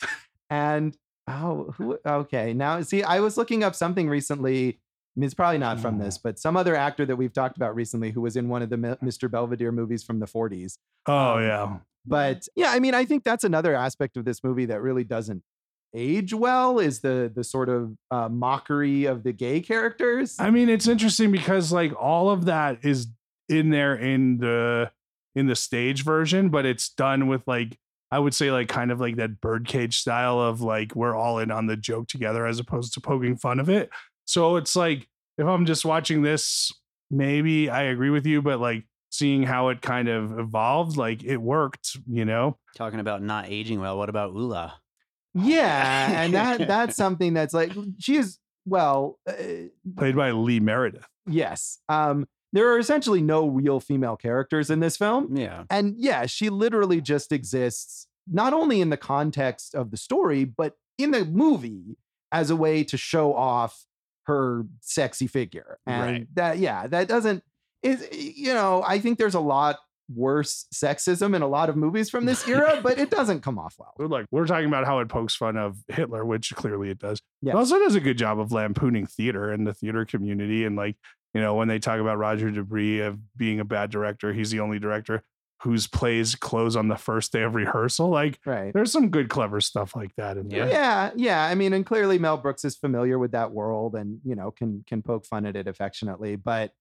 [0.51, 0.97] And
[1.29, 2.53] oh, who, okay.
[2.53, 4.71] Now, see, I was looking up something recently.
[4.71, 6.03] I mean, it's probably not from Mm.
[6.05, 8.71] this, but some other actor that we've talked about recently who was in one of
[8.71, 9.31] the Mr.
[9.31, 10.79] Belvedere movies from the 40s.
[11.07, 11.77] Oh, Um, yeah.
[12.07, 15.43] But yeah, I mean, I think that's another aspect of this movie that really doesn't
[15.95, 20.37] age well is the the sort of uh, mockery of the gay characters.
[20.39, 23.09] I mean, it's interesting because like all of that is
[23.49, 24.91] in there in the
[25.35, 27.79] in the stage version, but it's done with like
[28.11, 31.51] I would say like kind of like that birdcage style of like we're all in
[31.51, 33.91] on the joke together as opposed to poking fun of it.
[34.25, 36.73] So it's like if I'm just watching this,
[37.11, 41.39] maybe I agree with you, but like seeing how it kind of evolved, like it
[41.39, 42.59] worked, you know?
[42.77, 44.81] Talking about not aging well, what about Ulla?
[45.35, 49.33] Yeah, and that that's something that's like she is well, uh,
[49.97, 51.07] Played by Lee Meredith.
[51.27, 51.79] yes.
[51.89, 55.37] Um there are essentially no real female characters in this film.
[55.37, 55.65] Yeah.
[55.69, 60.75] And yeah, she literally just exists not only in the context of the story, but
[60.97, 61.99] in the movie
[62.33, 63.85] as a way to show off
[64.25, 65.79] her sexy figure.
[65.87, 66.27] And Right.
[66.37, 67.43] that, yeah, that doesn't,
[67.83, 69.77] is, you know, I think there's a lot
[70.15, 73.77] worse sexism in a lot of movies from this era, but it doesn't come off
[73.79, 73.93] well.
[74.09, 77.21] Like we're talking about how it pokes fun of Hitler, which clearly it does.
[77.43, 77.55] Yes.
[77.55, 80.65] It also does a good job of lampooning theater and the theater community.
[80.65, 80.97] And like,
[81.35, 84.51] you know, when they talk about Roger De Bris of being a bad director, he's
[84.51, 85.23] the only director
[85.63, 88.09] whose plays close on the first day of rehearsal.
[88.09, 88.73] Like Right.
[88.73, 90.69] there's some good, clever stuff like that in there.
[90.69, 91.45] Yeah, yeah.
[91.45, 94.85] I mean, and clearly Mel Brooks is familiar with that world and, you know, can
[94.87, 96.73] can poke fun at it affectionately, but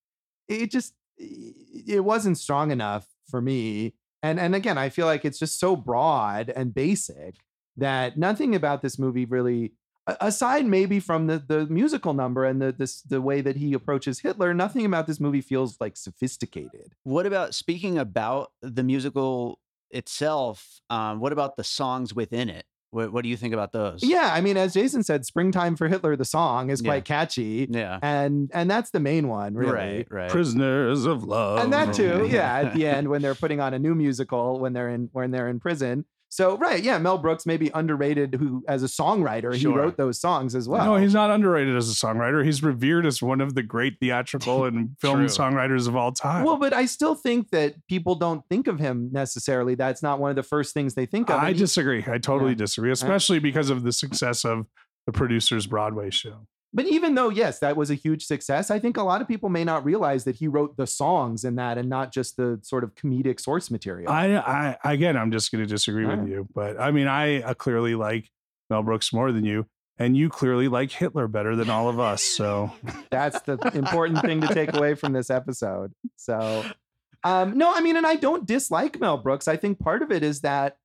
[0.48, 3.96] it just it wasn't strong enough for me.
[4.24, 7.36] And and again, I feel like it's just so broad and basic
[7.78, 9.74] that nothing about this movie really
[10.22, 14.20] aside maybe from the the musical number and the this the way that he approaches
[14.20, 16.94] Hitler, nothing about this movie feels like sophisticated.
[17.04, 19.60] What about speaking about the musical
[19.92, 20.80] itself?
[20.90, 22.66] Um, what about the songs within it?
[22.98, 24.00] What, what do you think about those?
[24.04, 26.88] Yeah, I mean, as Jason said, "Springtime for Hitler" the song is Yeah.
[26.90, 28.00] quite catchy, Yeah.
[28.02, 29.72] and and that's the main one, really.
[29.72, 30.08] Right.
[30.10, 30.30] Right.
[30.32, 31.60] Prisoners of love.
[31.64, 34.74] and that too yeah at the end when they're putting on a new musical when
[34.74, 38.63] they're in when they're in prison so right yeah mel brooks may be underrated who
[38.68, 41.94] as a songwriter he wrote those songs as well no, he's not underrated as a
[41.94, 42.44] songwriter.
[42.44, 46.44] He's revered as one of the great theatrical and film songwriters of all time.
[46.44, 50.30] well but i still think that people don't think of him necessarily that's not one
[50.30, 52.04] of the first things they think of I he- disagree.
[52.08, 52.56] I totally Yeah.
[52.58, 54.66] disagree, uh, especially because of the success of
[55.06, 56.48] the producer's Broadway show.
[56.74, 59.50] But even though yes that was a huge success i think a lot of people
[59.50, 62.84] may not realize that he wrote the songs in that and not just the sort
[62.84, 66.30] of comedic source material I, I again, I'm just going to disagree with Alright.
[66.30, 68.30] you, but I mean, I uh, clearly like
[68.70, 69.66] Mel Brooks more than you,
[69.98, 72.24] and you clearly like Hitler better than all of us.
[72.24, 72.72] So
[73.12, 75.94] That's the important thing to take away from this episode.
[76.16, 76.66] So,
[77.24, 79.48] um, no, I mean, and I don't dislike Mel Brooks.
[79.48, 80.78] I think part of it is that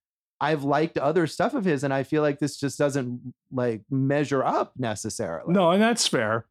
[0.42, 4.44] I've liked other stuff of his, and I feel like this just doesn't like measure
[4.44, 5.52] up necessarily.
[5.52, 6.46] no, and that's fair.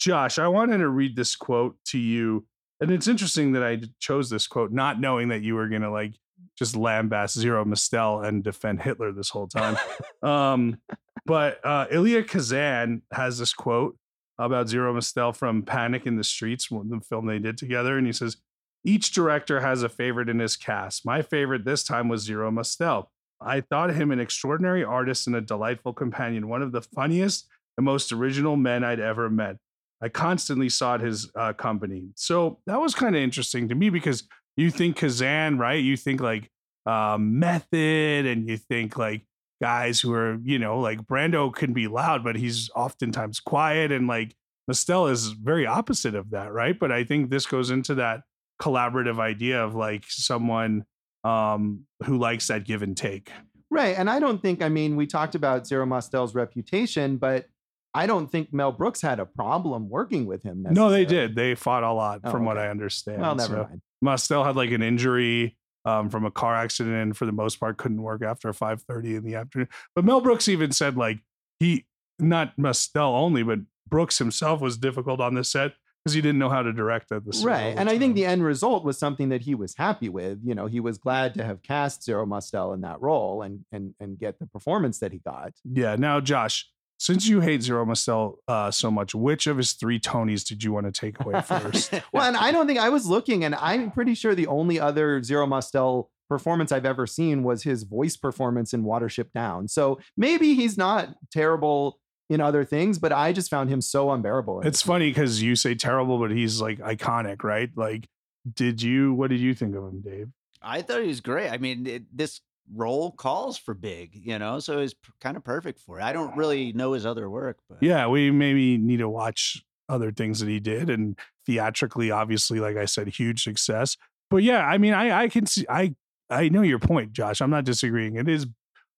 [0.00, 2.46] Josh, I wanted to read this quote to you,
[2.80, 5.90] and it's interesting that I chose this quote, not knowing that you were going to
[5.90, 6.14] like
[6.58, 9.76] just lambast Zero Mistel and defend Hitler this whole time.
[10.22, 10.78] um,
[11.26, 13.98] but uh, Elia Kazan has this quote
[14.38, 18.14] about Zero Mistel from Panic in the Streets, the film they did together, and he
[18.14, 18.38] says,
[18.84, 21.06] "Each director has a favorite in his cast.
[21.06, 23.06] My favorite this time was Zero Mistel.
[23.40, 27.84] I thought him an extraordinary artist and a delightful companion, one of the funniest and
[27.84, 29.56] most original men I'd ever met.
[30.02, 32.08] I constantly sought his uh, company.
[32.14, 35.82] So that was kind of interesting to me because you think Kazan, right?
[35.82, 36.50] You think like
[36.86, 39.26] um, method and you think like
[39.62, 43.92] guys who are, you know, like Brando can be loud, but he's oftentimes quiet.
[43.92, 44.34] And like
[44.70, 46.78] Mestel is very opposite of that, right?
[46.78, 48.22] But I think this goes into that
[48.60, 50.84] collaborative idea of like someone
[51.24, 53.30] um, who likes that give and take.
[53.70, 53.96] Right.
[53.98, 57.46] And I don't think, I mean, we talked about Zero Mostel's reputation, but
[57.94, 60.64] I don't think Mel Brooks had a problem working with him.
[60.70, 61.34] No, they did.
[61.34, 62.58] They fought a lot, Oh, from what.
[62.58, 63.20] I understand.
[63.20, 63.80] Well, never So- mind.
[64.02, 67.76] Mustel had like an injury um, from a car accident and for the most part
[67.78, 69.68] couldn't work after 5.30 in the afternoon.
[69.94, 71.20] But Mel Brooks even said like
[71.58, 71.86] he,
[72.18, 75.72] not Mostel only, but Brooks himself was difficult on the set
[76.04, 77.42] because he didn't know how to direct at the.
[77.44, 77.74] Right.
[77.76, 80.40] And I think the end result was something that he was happy with.
[80.44, 83.94] You know, he was glad to have cast Zero Mostel in that role and and
[83.98, 85.54] and get the performance that he got.
[85.64, 85.96] Yeah.
[85.96, 90.46] Now, Josh, since you hate Zero Mustel uh, so much, which of his three Tonys
[90.46, 91.92] did you want to take away first?
[92.12, 95.22] Well, and I don't think I was looking, and I'm pretty sure the only other
[95.22, 99.68] Zero Mostel performance I've ever seen was his voice performance in Watership Down.
[99.68, 101.98] So maybe he's not terrible
[102.30, 104.60] in other things, but I just found him so unbearable.
[104.60, 107.70] it's this funny because you say terrible, but he's like iconic, right?
[107.76, 108.08] Like,
[108.54, 110.28] did you, what did you think of him, Dave?
[110.62, 111.50] I thought he was great.
[111.50, 112.40] I mean, it, this
[112.74, 116.02] role calls for big, you know, so it's kind of perfect for it.
[116.02, 120.10] I don't really know his other work, but Yeah, we maybe need to watch other
[120.10, 123.98] things that he did and theatrically, obviously, like I said, huge success.
[124.30, 125.94] But yeah, I mean, I I can see I
[126.30, 127.42] I know your point, Josh.
[127.42, 128.16] I'm not disagreeing.
[128.16, 128.46] It is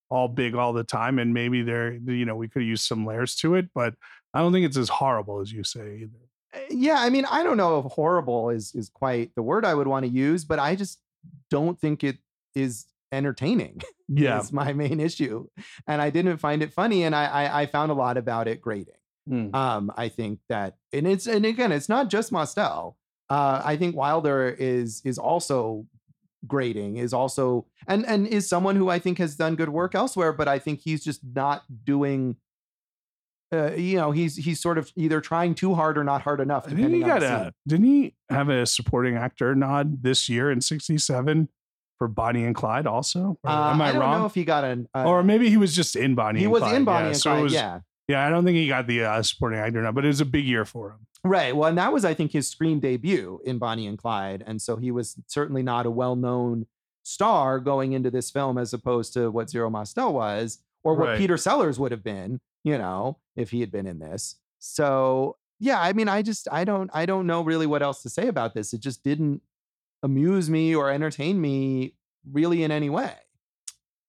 [0.08, 3.34] all big all the time, and maybe there, you know, we could use some layers
[3.36, 3.94] to it, but
[4.34, 6.18] I don't think it's as horrible as you say either.
[6.54, 9.74] Uh, yeah, I mean, I don't know if horrible is is quite the word I
[9.74, 11.00] would want to use, but I just
[11.50, 12.18] don't think it
[12.54, 13.82] is entertaining.
[14.08, 14.38] Yeah.
[14.38, 15.48] is my main issue,
[15.88, 18.60] and I didn't find it funny, and I I, I found a lot about it
[18.60, 18.94] grating.
[19.28, 19.52] Mm.
[19.52, 22.96] Um, I think that, and it's and again, it's not just Mostel.
[23.28, 25.86] Uh, I think Wilder is is also
[26.46, 30.32] grating, is also and and is someone who I think has done good work elsewhere,
[30.32, 32.36] but I think he's just not doing.
[33.54, 36.66] Uh, you know, he's he's sort of either trying too hard or not hard enough.
[36.66, 37.52] I think he got a.
[37.68, 41.48] Didn't he have a supporting actor nod this year in '67
[41.98, 42.88] for Bonnie and Clyde?
[42.88, 44.20] Also, Or Uh, am I, don't wrong?
[44.20, 44.88] know if he got an.
[44.92, 46.40] Uh, or maybe he was just in Bonnie.
[46.40, 46.74] he was Clyde.
[46.74, 47.42] in Bonnie yeah, and so Clyde.
[47.44, 47.78] was- yeah,
[48.08, 48.26] yeah.
[48.26, 50.44] I don't think he got the uh, supporting actor nod, but it was a big
[50.44, 51.06] year for him.
[51.26, 51.54] Right.
[51.54, 54.44] Well, and that was, I think, his screen debut in Bonnie and Clyde.
[54.46, 56.66] And so he was certainly not a well known
[57.02, 61.18] star going into this film as opposed to what Zero Mostel was or what Right.
[61.18, 64.36] Peter Sellers would have been, you know, if he had been in this.
[64.58, 68.10] So, yeah, I mean, I just, I don't, I don't know really what else to
[68.10, 68.72] say about this.
[68.72, 69.42] It just didn't
[70.02, 71.94] amuse me or entertain me
[72.30, 73.14] really in any way.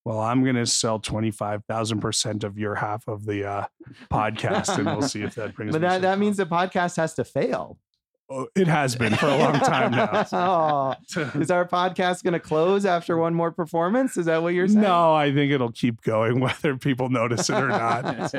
[0.08, 3.66] Well, I'm going to sell 25,000% of your half of the uh,
[4.10, 7.14] podcast and we'll see if that brings But me that, that means the podcast has
[7.16, 7.78] to fail.
[8.30, 10.26] Oh, it has been for a long time now.
[10.32, 10.96] oh,
[11.36, 14.16] is our podcast going to close after one more performance?
[14.16, 14.80] Is that what you're saying?
[14.80, 18.32] No, I think it'll keep going whether people notice it or not.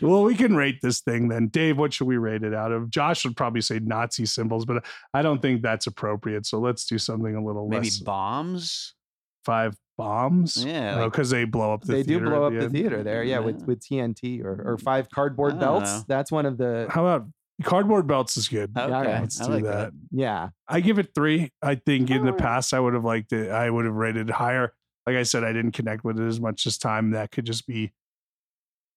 [0.00, 1.48] well, we can rate this thing then.
[1.48, 2.88] Dave, what should we rate it out of?
[2.88, 6.46] Josh would probably say Nazi symbols, but I don't think that's appropriate.
[6.46, 7.70] So let's do something a little less.
[7.70, 7.98] Maybe less.
[7.98, 8.93] bombs.
[9.44, 10.64] Five bombs?
[10.64, 12.72] Yeah, like- because they blow up the they do theater blow up the end.
[12.72, 13.64] theater there, yeah, with Yeah.
[13.66, 15.90] with TNT or or five cardboard belts.
[15.90, 16.04] know.
[16.08, 17.28] That's one of the How about
[17.62, 18.70] cardboard belts is good.
[18.76, 19.70] Okay, yeah, Let's I do like that.
[19.70, 19.92] that.
[20.10, 20.48] yeah.
[20.66, 21.52] I give it three.
[21.62, 23.50] I think in the past I would have liked it.
[23.50, 24.72] I would have rated higher.
[25.06, 27.10] Like I said, I didn't connect with it as much this time.
[27.10, 27.92] That could just be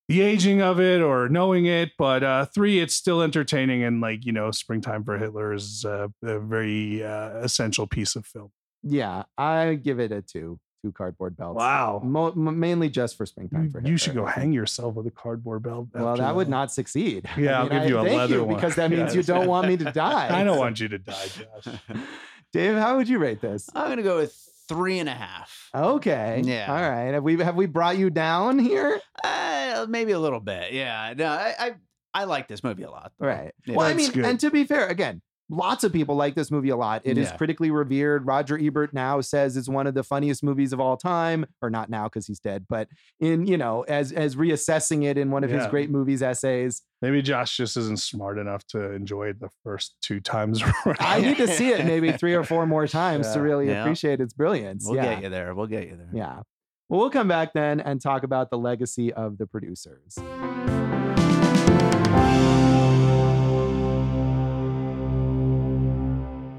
[0.08, 1.92] the aging of it or knowing it.
[1.98, 6.08] But uh three, it's still entertaining and like you know, Springtime for Hitler is uh,
[6.24, 8.52] a very uh, essential piece of film.
[8.84, 10.60] Yeah, I give it a two.
[10.84, 11.58] Two cardboard belts.
[11.58, 12.02] Wow.
[12.04, 13.66] Mo- m- mainly just for springtime.
[13.66, 15.88] You, for you should go hang yourself with a cardboard belt.
[15.92, 17.28] Well, after that would not succeed.
[17.38, 18.56] Yeah, I'll give I you a thank leather you, one.
[18.56, 20.28] because that means you don't want me to die.
[20.40, 21.28] I don't want you to die,
[21.64, 21.76] Josh.
[22.54, 23.68] Dave, how would you rate this?
[23.74, 24.36] I'm gonna go with
[24.70, 25.70] three and a half.
[25.74, 26.44] Okay.
[26.46, 26.68] Yeah.
[26.72, 27.14] All right.
[27.14, 29.02] Have we have we brought you down here?
[29.24, 30.74] Uh, maybe a little bit.
[30.74, 31.14] Yeah.
[31.18, 31.72] No, I I,
[32.14, 33.12] I like this movie a lot.
[33.20, 33.28] though.
[33.28, 33.54] Right.
[33.66, 33.76] Yeah.
[33.78, 34.26] well, I mean, good.
[34.26, 37.02] and to be fair, again, lots of people like this movie a lot.
[37.06, 37.38] It is Yeah.
[37.38, 38.26] critically revered.
[38.26, 41.90] Roger Ebert now says it's one of the funniest movies of all time, or not
[41.90, 45.50] now because he's dead, but in you know, as as reassessing it in one of
[45.50, 46.82] his great movies essays.
[47.02, 50.62] Maybe Josh just isn't smart enough to enjoy it the first two times.
[50.86, 50.98] around.
[51.00, 53.84] I need to see it maybe three or four more times to really Yeah.
[53.84, 54.84] appreciate its brilliance.
[54.86, 55.14] We'll yeah.
[55.16, 55.54] get you there.
[55.54, 56.10] We'll get you there.
[56.12, 56.42] Yeah.
[56.90, 60.18] Well, we'll come back then and talk about the legacy of the producers.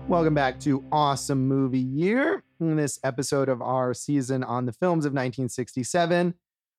[0.08, 2.42] Welcome back to Awesome Movie Year.
[2.60, 6.32] In this episode of our season on the films of 1967,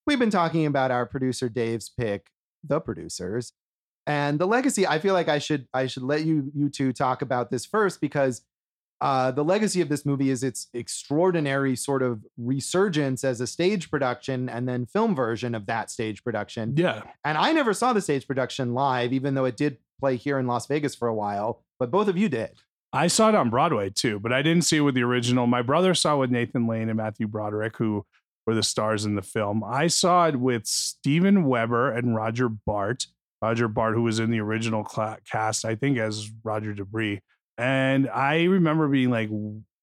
[0.07, 2.31] we've been talking about our producer Dave's pick,
[2.63, 3.53] The Producers,
[4.07, 4.87] and the legacy.
[4.87, 8.01] I feel like I should I should let you you two talk about this first
[8.01, 8.41] because
[8.99, 13.91] uh, the legacy of this movie is its extraordinary sort of resurgence as a stage
[13.91, 16.73] production and then film version of that stage production.
[16.75, 17.03] yeah.
[17.23, 20.47] And I never saw the stage production live, even though it did play here in
[20.47, 21.63] Las Vegas for a while.
[21.77, 22.59] But both of you did.
[22.91, 25.47] I saw it on Broadway too, but I didn't see it with the original.
[25.47, 28.05] My brother saw it with Nathan Lane and Matthew Broderick, who
[28.47, 29.63] were the stars in the film.
[29.63, 33.05] I saw it with Steven Weber and Roger Bart.
[33.41, 34.85] Roger Bart, who was in the original
[35.31, 37.19] cast, I think, as Roger De Bris.
[37.57, 39.29] And I remember being like,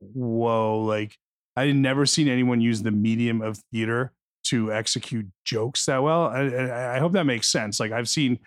[0.01, 1.17] whoa, like
[1.57, 4.13] I had never seen anyone use the medium of theater
[4.45, 6.27] to execute jokes that well.
[6.27, 7.81] I, I I hope that makes sense.
[7.81, 8.39] Like I've seen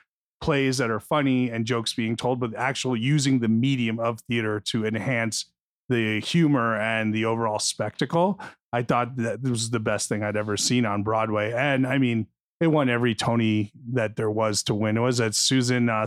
[0.42, 4.60] plays that are funny and jokes being told, but actually using the medium of theater
[4.60, 5.46] to enhance
[5.90, 8.40] the humor and the overall spectacle.
[8.72, 11.52] I thought that this was the best thing I'd ever seen on Broadway.
[11.52, 12.28] And I mean,
[12.62, 14.98] it won every Tony that there was to win.
[14.98, 16.06] It was at Susan uh,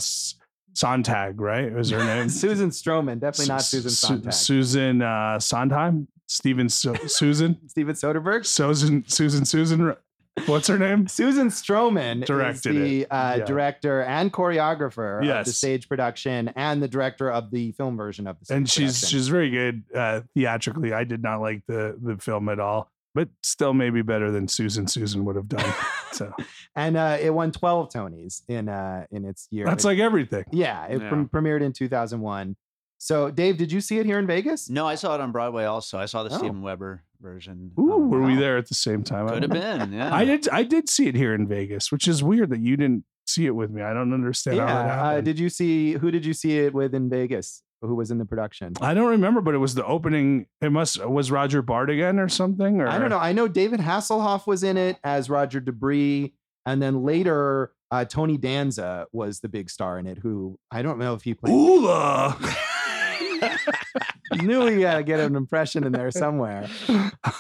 [0.75, 1.73] Sontag, right?
[1.73, 2.29] Was her name?
[2.29, 4.33] Susan Stroman, definitely not Susan Su- Sontag.
[4.33, 6.09] Susan uh, Sondheim?
[6.29, 7.59] Steven Su- Susan?
[7.69, 8.47] Steven Soderbergh.
[8.47, 9.97] Susan, Susan, Susan.
[10.47, 11.09] What's her name?
[11.09, 13.45] Susan Stroman Directed is the uh, Yeah.
[13.45, 18.39] director and choreographer of the stage production and the director of the film version of
[18.39, 19.09] the stage and she's production.
[19.09, 20.93] she's very good uh, theatrically.
[20.93, 24.87] I did not like the the film at all, but still maybe better than Susan
[24.87, 25.75] Susan would have done.
[26.13, 26.33] so
[26.75, 29.67] and uh, it won 12 Tonys in uh, in its year.
[29.67, 30.45] that's It- like everything.
[30.51, 31.09] yeah, it Yeah.
[31.11, 32.57] prem- premiered in 2001.
[33.05, 34.71] So, Dave, did you see it here in Vegas?
[34.71, 35.99] No, I saw it on Broadway also.
[35.99, 36.39] I saw the Oh.
[36.39, 37.73] Steven Weber version.
[37.77, 39.27] Ooh, Um, were we there at the same time?
[39.27, 39.93] I Could have been.
[39.93, 40.15] Yeah.
[40.15, 40.49] I did.
[40.51, 43.57] I did see it here in Vegas, which is weird that you didn't see it
[43.57, 43.83] with me.
[43.83, 45.03] I don't understand how that Yeah.
[45.03, 47.65] Uh, did you see who did you see it with in Vegas?
[47.85, 48.75] who was in the production?
[48.81, 50.47] I don't remember, but it was the opening.
[50.61, 52.81] It must was Roger Bart again or something.
[52.81, 53.19] Or I don't know.
[53.19, 56.29] I know David Hasselhoff was in it as Roger De Bris,
[56.67, 60.19] and then later uh, Tony Danza was the big star in it.
[60.19, 61.53] Who I don't know if he played.
[61.53, 62.39] Ulla.
[64.43, 66.69] knew we had to get an impression in there somewhere.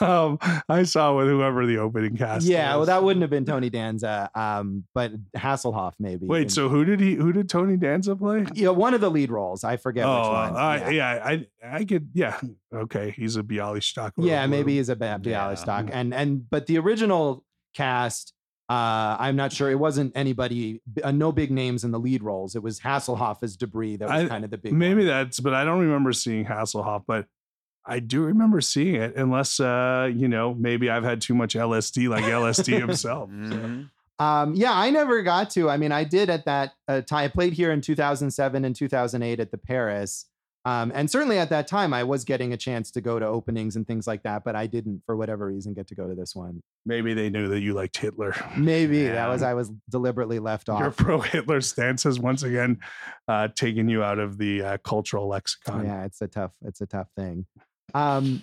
[0.00, 0.38] um,
[0.68, 2.46] I saw with whoever the opening cast.
[2.46, 6.26] Yeah, well, that wouldn't have been Tony Danza, um, but Hasselhoff maybe.
[6.26, 7.14] Wait, And- so who did he?
[7.14, 8.44] Who did Tony Danza play?
[8.54, 9.64] yeah, one of the lead roles.
[9.64, 10.56] I forget oh, which one.
[10.56, 11.14] I- yeah.
[11.14, 11.22] yeah.
[11.24, 12.08] I I could.
[12.14, 12.40] Yeah,
[12.74, 13.10] okay.
[13.16, 14.12] He's a Bialystok.
[14.18, 15.54] Yeah, maybe he's a bad Yeah.
[15.92, 17.44] And and but the original
[17.74, 18.32] cast,
[18.72, 19.70] uh, I'm not sure.
[19.70, 20.80] It wasn't anybody.
[21.02, 22.54] Uh, no big names in the lead roles.
[22.56, 23.98] It was Hasselhoff as De Bris.
[23.98, 24.72] That was I- kind of the big.
[24.72, 25.06] Maybe one.
[25.06, 27.04] that's, but I don't remember seeing Hasselhoff.
[27.06, 27.26] But
[27.84, 32.08] I do remember seeing it, unless uh, you know, maybe I've had too much LSD,
[32.08, 33.28] like LSD himself.
[33.30, 33.34] so.
[33.36, 33.90] Mhm.
[34.18, 35.68] Um, yeah, I never got to.
[35.68, 37.24] I mean, I did at that uh, time.
[37.24, 40.26] I played here in 2007 and 2008 at the Paris.
[40.64, 43.74] Um, and certainly at that time, I was getting a chance to go to openings
[43.74, 46.36] and things like that, but I didn't, for whatever reason, get to go to this
[46.36, 46.62] one.
[46.86, 48.34] Maybe they knew that you liked Hitler.
[48.56, 50.80] Maybe that was I was deliberately left off.
[50.80, 52.78] Your pro Hitler stance has once again
[53.26, 55.84] uh, taken you out of the uh, cultural lexicon.
[55.84, 57.46] Yeah, it's a tough, it's a tough thing.
[57.94, 58.42] Um,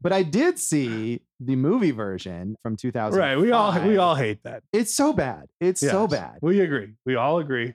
[0.00, 3.18] but I did see the movie version from 2000.
[3.18, 3.36] Right.
[3.38, 4.64] We all we all hate that.
[4.72, 5.46] It's so bad.
[5.60, 6.38] It's so bad.
[6.42, 6.94] We agree.
[7.06, 7.74] We all agree.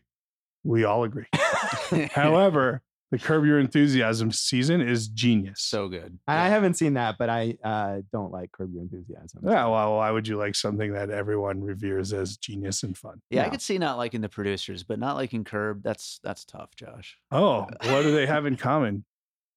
[0.63, 1.27] We all agree.
[2.11, 2.81] However,
[3.11, 5.61] the Curb Your Enthusiasm season is genius.
[5.61, 6.19] so good.
[6.27, 9.41] I I haven't seen that, but I uh, don't like Curb Your Enthusiasm.
[9.43, 13.21] yeah, well, why would you like something that everyone reveres as genius and fun?
[13.29, 15.83] Yeah, I could see not liking the producers, but not liking Curb.
[15.83, 17.17] That's that's tough, Josh.
[17.31, 19.05] Oh, what do they have in common?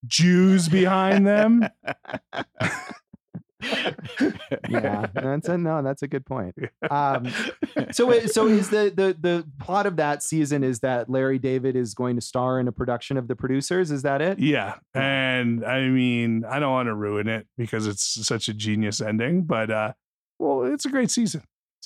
[0.07, 1.67] Jews behind them?
[4.69, 5.83] yeah, that's a no.
[5.83, 6.55] That's a good point.
[6.91, 7.29] Um,
[7.93, 11.95] so, so is the the the plot of that season is that Larry David is
[11.95, 13.91] going to star in a production of The Producers?
[13.91, 14.39] Is that it?
[14.39, 14.77] Yeah.
[14.95, 19.43] And I mean, I don't want to ruin it because it's such a genius ending,
[19.45, 19.93] but uh
[20.39, 21.43] well, it's a great season.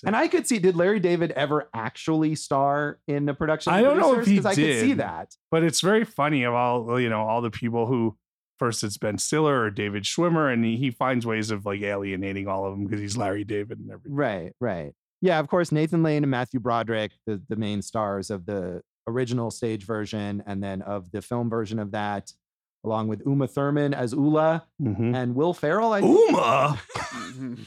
[0.07, 0.59] And I could see.
[0.59, 3.73] Did Larry David ever actually star in a production?
[3.73, 5.31] of I don't know if he 'Cause I could see that.
[5.51, 8.17] But it's very funny of all you know, all the people who
[8.59, 12.49] first it's Ben Stiller or David Schwimmer, and he, he finds ways of like alienating
[12.49, 14.15] all of them because he's Larry David and everything.
[14.15, 14.93] Right, right.
[15.21, 19.51] Yeah, of course, Nathan Lane and Matthew Broderick, the, the main stars of the original
[19.51, 22.33] stage version and then of the film version of that,
[22.85, 25.15] along with Uma Thurman as Ulla Mhm.
[25.17, 25.93] and Will Ferrell.
[25.93, 26.01] I.
[26.01, 26.81] Uma.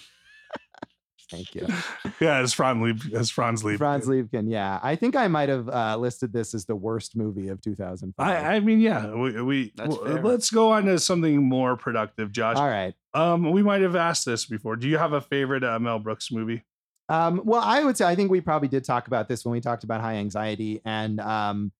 [1.29, 1.67] Thank you.
[2.19, 3.77] yeah, as Franz Lieb, as Franz Lieb.
[3.77, 4.49] Franz Liebkind.
[4.49, 8.25] Yeah, I think I might have uh, listed this as the worst movie of 2005.
[8.25, 12.31] I, I mean, yeah, we, we That's w- let's go on to something more productive,
[12.31, 12.57] Josh.
[12.57, 12.93] All right.
[13.13, 14.75] Um, we might have asked this before.
[14.75, 16.63] Do you have a favorite uh, Mel Brooks movie?
[17.09, 19.61] Um, well, I would say I think we probably did talk about this when we
[19.61, 21.71] talked about high anxiety, and um,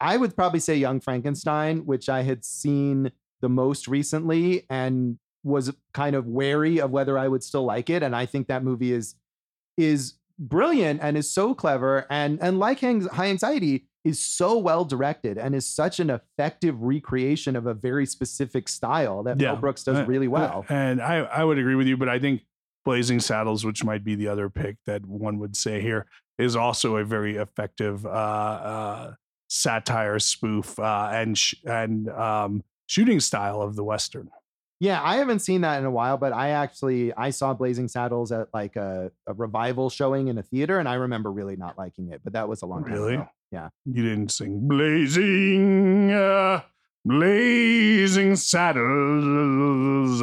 [0.00, 5.72] I would probably say Young Frankenstein, which I had seen the most recently and was
[5.92, 8.02] kind of wary of whether I would still like it.
[8.02, 9.14] And I think that movie is
[9.76, 14.84] is brilliant and is so clever, and and like Hang- high anxiety is so well
[14.84, 19.52] directed and is such an effective recreation of a very specific style that Yeah.
[19.52, 20.66] Mel Brooks does Uh, really uh, well.
[20.68, 22.44] And I, I would agree with you, but I think
[22.84, 26.96] Blazing Saddles, which might be the other pick that one would say here, is also
[26.96, 29.14] a very effective uh, uh,
[29.48, 34.30] satire spoof uh, and sh- and um, shooting style of the western.
[34.82, 38.32] Yeah, I haven't seen that in a while, but I actually I saw Blazing Saddles
[38.32, 42.08] at like a, a revival showing in a theater, and I remember really not liking
[42.08, 42.20] it.
[42.24, 43.14] But that was a long time Really?
[43.14, 43.28] ago.
[43.52, 43.68] Yeah.
[43.84, 46.62] You didn't sing Blazing, uh,
[47.04, 50.20] Blazing Saddles.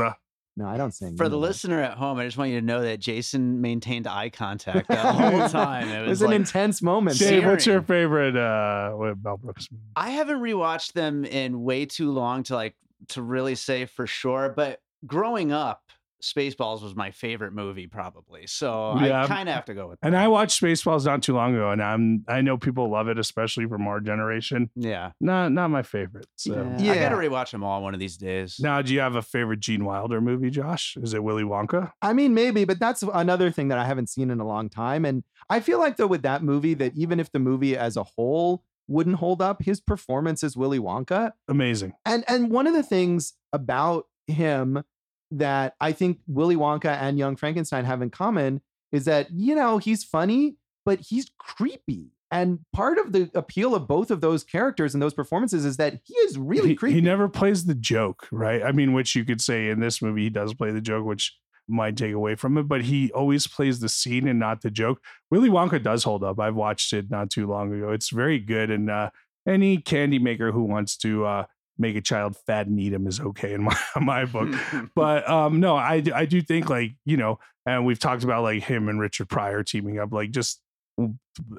[0.58, 1.16] No, I don't sing.
[1.16, 4.30] For the listener at home, I just want you to know that Jason maintained eye
[4.30, 5.88] contact the whole time.
[5.88, 7.18] It it was, was an intense moment.
[7.18, 9.70] Dave, what's your favorite uh, what Mel Brooks?
[9.96, 12.76] I haven't rewatched them in way too long to like
[13.10, 14.54] to really say for sure.
[14.56, 15.82] But growing up,
[16.22, 18.46] Spaceballs was my favorite movie, probably.
[18.46, 19.24] So Yeah.
[19.24, 20.00] I kind of have to go with.
[20.02, 20.18] And.
[20.18, 23.66] I watched Spaceballs not too long ago, and I'm I know people love it, especially
[23.68, 24.70] from our generation.
[24.76, 26.28] yeah, Not not my favorite.
[26.36, 26.56] So.
[26.78, 26.92] yeah.
[26.92, 27.10] I Yeah.
[27.10, 28.58] got to rewatch them all one of these days.
[28.60, 30.98] Now, do you have a favorite Gene Wilder movie, Josh?
[31.02, 31.94] Is it Willy Wonka?
[32.02, 35.06] I mean, maybe, but that's another thing that I haven't seen in a long time.
[35.06, 38.04] And I feel like though with that movie, that even if the movie as a
[38.04, 41.94] whole wouldn't hold up, his performance as Willy Wonka Amazing.
[42.06, 44.84] And and one of the things about him
[45.32, 48.62] that I think Willy Wonka and Young Frankenstein have in common
[48.92, 52.08] is that you know he's funny, but he's creepy.
[52.32, 56.00] And part of the appeal of both of those characters and those performances is that
[56.04, 56.96] he is really he, creepy.
[56.96, 58.62] he never plays the joke, right?
[58.62, 61.36] I mean, which you could say in this movie he does play the joke, which
[61.70, 65.02] might take away from it, but he always plays the scene and not the joke.
[65.32, 66.40] Willy Wonka does hold up.
[66.40, 67.92] I've watched it not too long ago.
[67.92, 69.10] It's very good, and uh,
[69.48, 71.46] any candy maker who wants to uh,
[71.78, 74.54] make a child fat and eat him is okay in my my book.
[74.96, 78.64] But um, no, I I do think like you know, and we've talked about like
[78.64, 80.62] him and Richard Pryor teaming up, like just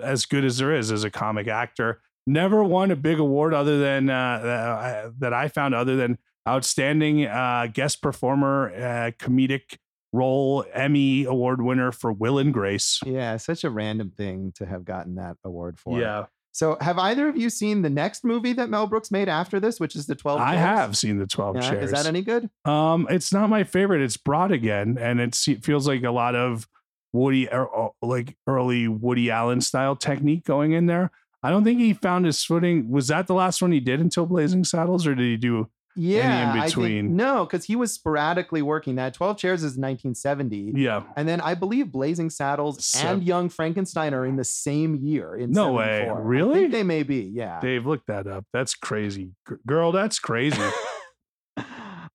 [0.03, 2.03] as good as there is as a comic actor.
[2.27, 7.69] Never won a big award other than uh, that I found other than outstanding uh,
[7.73, 9.79] guest performer, uh, comedic
[10.13, 13.01] role, Emmy award winner for Will and Grace.
[13.05, 16.01] Yeah, such a random thing to have gotten that award for.
[16.01, 16.27] Yeah.
[16.53, 19.79] So, have either of you seen the next movie that Mel Brooks made after this,
[19.79, 20.41] which is the Twelve?
[20.41, 20.59] I Chairs?
[20.59, 21.85] have seen the Twelve Yeah, Chairs.
[21.85, 22.51] Is that any good?
[22.65, 24.03] Um, it's not my favorite.
[24.03, 26.67] It's broad again, and it feels like a lot of
[27.13, 27.69] Woody, er,
[28.03, 31.13] like early Woody Allen style technique going in there.
[31.43, 32.91] I don't think he found his footing.
[32.91, 35.69] Was that the last one he did until Blazing Saddles, or did he do?
[36.03, 38.95] Yeah, in I think- no, because he was sporadically working.
[38.95, 40.73] That Twelve Chairs is 1970.
[40.77, 44.95] Yeah, And then I believe Blazing Saddles So- and Young Frankenstein are in the same
[44.95, 45.35] year.
[45.37, 45.99] In No way.
[46.07, 46.19] 74.
[46.19, 46.55] I Really?
[46.61, 47.31] think they may be.
[47.35, 47.61] Yeah.
[47.61, 48.47] Dave, look that up.
[48.53, 49.35] That's crazy,
[49.67, 49.93] girl.
[49.93, 50.57] That's crazy.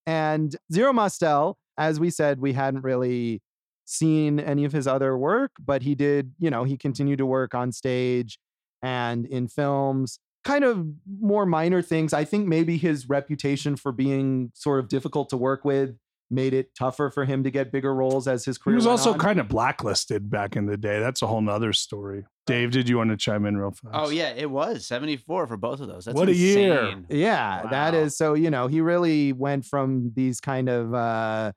[0.06, 3.42] and Zero Mostel, as we said, we hadn't really
[3.86, 7.54] seen any of his other work, but he did, you know, he continued to work
[7.54, 8.40] on stage
[8.82, 10.88] and in films, kind of
[11.20, 12.14] more minor things.
[12.14, 15.98] I think maybe his reputation for being sort of difficult to work with
[16.32, 18.74] made it tougher for him to get bigger roles as his career.
[18.74, 19.20] he was also on.
[19.20, 21.00] kind of blacklisted back in the day.
[21.00, 22.26] That's a whole nother story.
[22.48, 23.94] Dave, did you want to chime in real fast?
[23.94, 26.06] oh yeah, it was 74 for both of those.
[26.06, 26.96] That's What a year.
[27.10, 28.00] Yeah, that Wow.
[28.00, 31.52] is so, you know, he really went from these kind of uh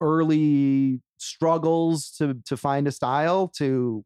[0.00, 4.04] early struggles to to find a style to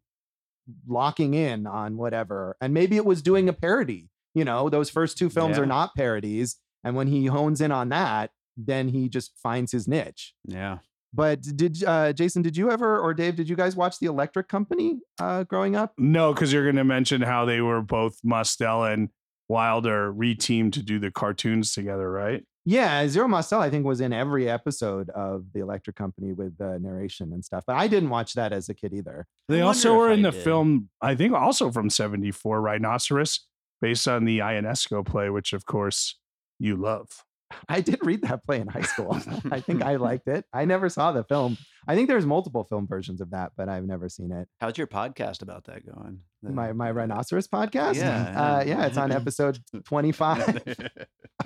[0.86, 2.56] locking in on whatever.
[2.60, 4.08] And maybe it was doing a parody.
[4.34, 5.64] You know, those first two films Yeah.
[5.64, 9.88] are not parodies, and when he hones in on that, then he just finds his
[9.88, 10.34] niche.
[10.44, 10.78] Yeah.
[11.12, 14.46] But did uh Jason, did you ever or Dave, did you guys watch The Electric
[14.48, 15.92] Company uh growing up?
[15.98, 19.08] No, because you're going to mention how they were both Mostel and
[19.48, 22.44] Wilder reteamed to do the cartoons together, right?
[22.66, 26.76] Yeah, Zero Mostel, I think, was in every episode of The Electric Company with uh,
[26.78, 27.64] narration and stuff.
[27.66, 29.26] But I didn't watch that as a kid either.
[29.48, 30.44] They also were in I the did.
[30.44, 33.46] film, I think, also from '74, Rhinoceros,
[33.80, 36.18] based on the Ionesco play, which of course
[36.58, 37.08] you love.
[37.68, 39.18] I did read that play in high school.
[39.50, 40.44] I think I liked it.
[40.52, 41.56] I never saw the film.
[41.88, 44.46] I think there's multiple film versions of that, but I've never seen it.
[44.60, 46.20] How's your podcast about that going?
[46.42, 47.96] The- My my rhinoceros podcast.
[47.96, 48.80] Yeah, uh, yeah.
[48.80, 50.62] yeah, it's on episode 25.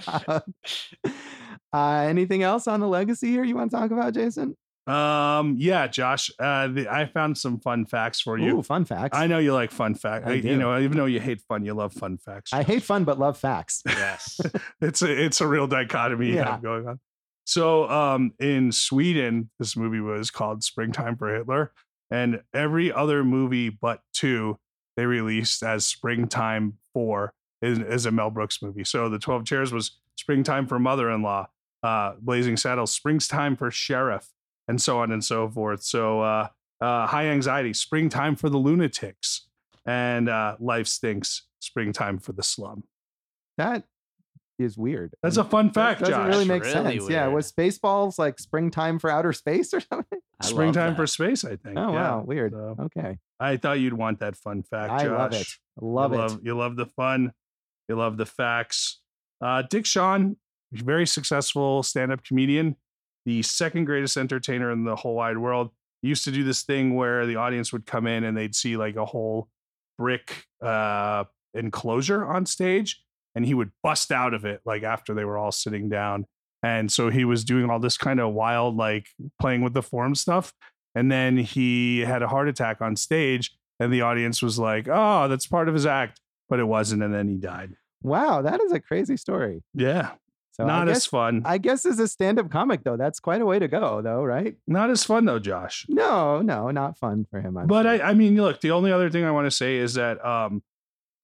[1.72, 4.56] uh, anything else on the legacy here you want to talk about, Jason?
[4.86, 8.58] Um, yeah, Josh, uh, the, I found some fun facts for you.
[8.58, 9.16] Ooh, fun facts.
[9.16, 10.26] I know you like fun facts.
[10.26, 12.52] I You know, even though you hate fun, you love fun facts.
[12.52, 13.82] I hate fun but love facts.
[13.86, 14.40] yes.
[14.82, 17.00] it's a it's a real dichotomy you have going on.
[17.46, 21.72] So um in Sweden, this movie was called Springtime for Hitler,
[22.10, 24.58] and every other movie but two
[24.96, 27.32] they released as Springtime for
[27.64, 28.84] is, is a Mel Brooks movie.
[28.84, 31.48] So the Twelve Chairs was Springtime for Mother-in-Law,
[31.82, 34.28] uh, Blazing Saddles, Springtime for Sheriff,
[34.68, 35.82] and so on and so forth.
[35.82, 36.48] So uh,
[36.80, 39.46] uh, High Anxiety, Springtime for the Lunatics,
[39.86, 42.84] and uh, Life Stinks, Springtime for the Slum.
[43.58, 43.84] That
[44.58, 45.14] is weird.
[45.22, 46.28] That's a fun That fact, doesn't Josh.
[46.28, 47.10] really make Really sense.
[47.10, 47.34] Yeah, weird.
[47.34, 50.18] was Spaceballs like springtime for outer space or something?
[50.40, 51.76] I Springtime for space, I think.
[51.78, 52.10] Oh yeah.
[52.10, 52.52] wow, weird.
[52.52, 54.92] So, Okay, I thought you'd want that fun fact.
[54.92, 55.38] I love it.
[55.38, 55.60] Josh.
[55.80, 56.20] Love you it.
[56.20, 57.32] Love, you love the fun.
[57.88, 59.00] You love the facts.
[59.40, 60.36] Uh, Dick Shawn,
[60.72, 62.76] very successful stand-up comedian,
[63.26, 65.70] the second greatest entertainer in the whole wide world.
[66.02, 68.76] He used to do this thing where the audience would come in and they'd see
[68.76, 69.48] like a whole
[69.98, 71.24] brick uh,
[71.54, 73.02] enclosure on stage,
[73.34, 76.26] and he would bust out of it like after they were all sitting down.
[76.62, 79.08] And so he was doing all this kind of wild, like
[79.40, 80.54] playing with the form stuff.
[80.94, 85.28] And then he had a heart attack on stage, and the audience was like, "Oh,
[85.28, 86.20] that's part of his act,"
[86.54, 87.02] but it wasn't.
[87.02, 87.72] And then he died.
[88.04, 89.64] Wow, that is a crazy story.
[89.74, 90.12] Yeah,
[90.52, 91.42] So not I as fun.
[91.44, 94.54] I guess as a stand-up comic though, that's quite a way to go, though, right?
[94.68, 95.84] not as fun though, Josh.
[95.88, 97.56] No, no, not fun for him.
[97.58, 98.04] I'm but sure.
[98.04, 100.62] I, I mean, look, the only other thing I want to say is that um,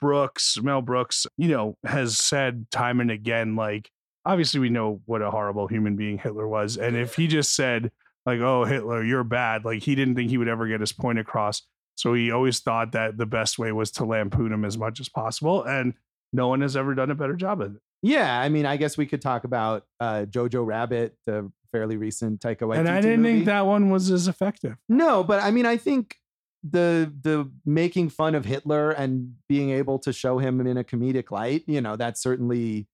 [0.00, 3.88] Brooks, Mel Brooks, you know, has said time and again, like,
[4.24, 6.76] obviously we know what a horrible human being Hitler was.
[6.76, 7.92] And if he just said,
[8.26, 11.20] like, oh, Hitler, you're bad, like, he didn't think he would ever get his point
[11.20, 11.62] across.
[11.96, 15.08] So he always thought that the best way was to lampoon him as much as
[15.08, 15.62] possible.
[15.64, 15.94] And
[16.32, 17.80] no one has ever done a better job of it.
[18.02, 22.40] yeah, I mean, I guess we could talk about uh, Jojo Rabbit, the fairly recent
[22.40, 23.34] Taika Waititi and I didn't movie.
[23.34, 24.76] think that one was as effective.
[24.88, 26.16] No, but I mean, I think
[26.62, 31.30] the the making fun of Hitler and being able to show him in a comedic
[31.30, 32.86] light, you know, that certainly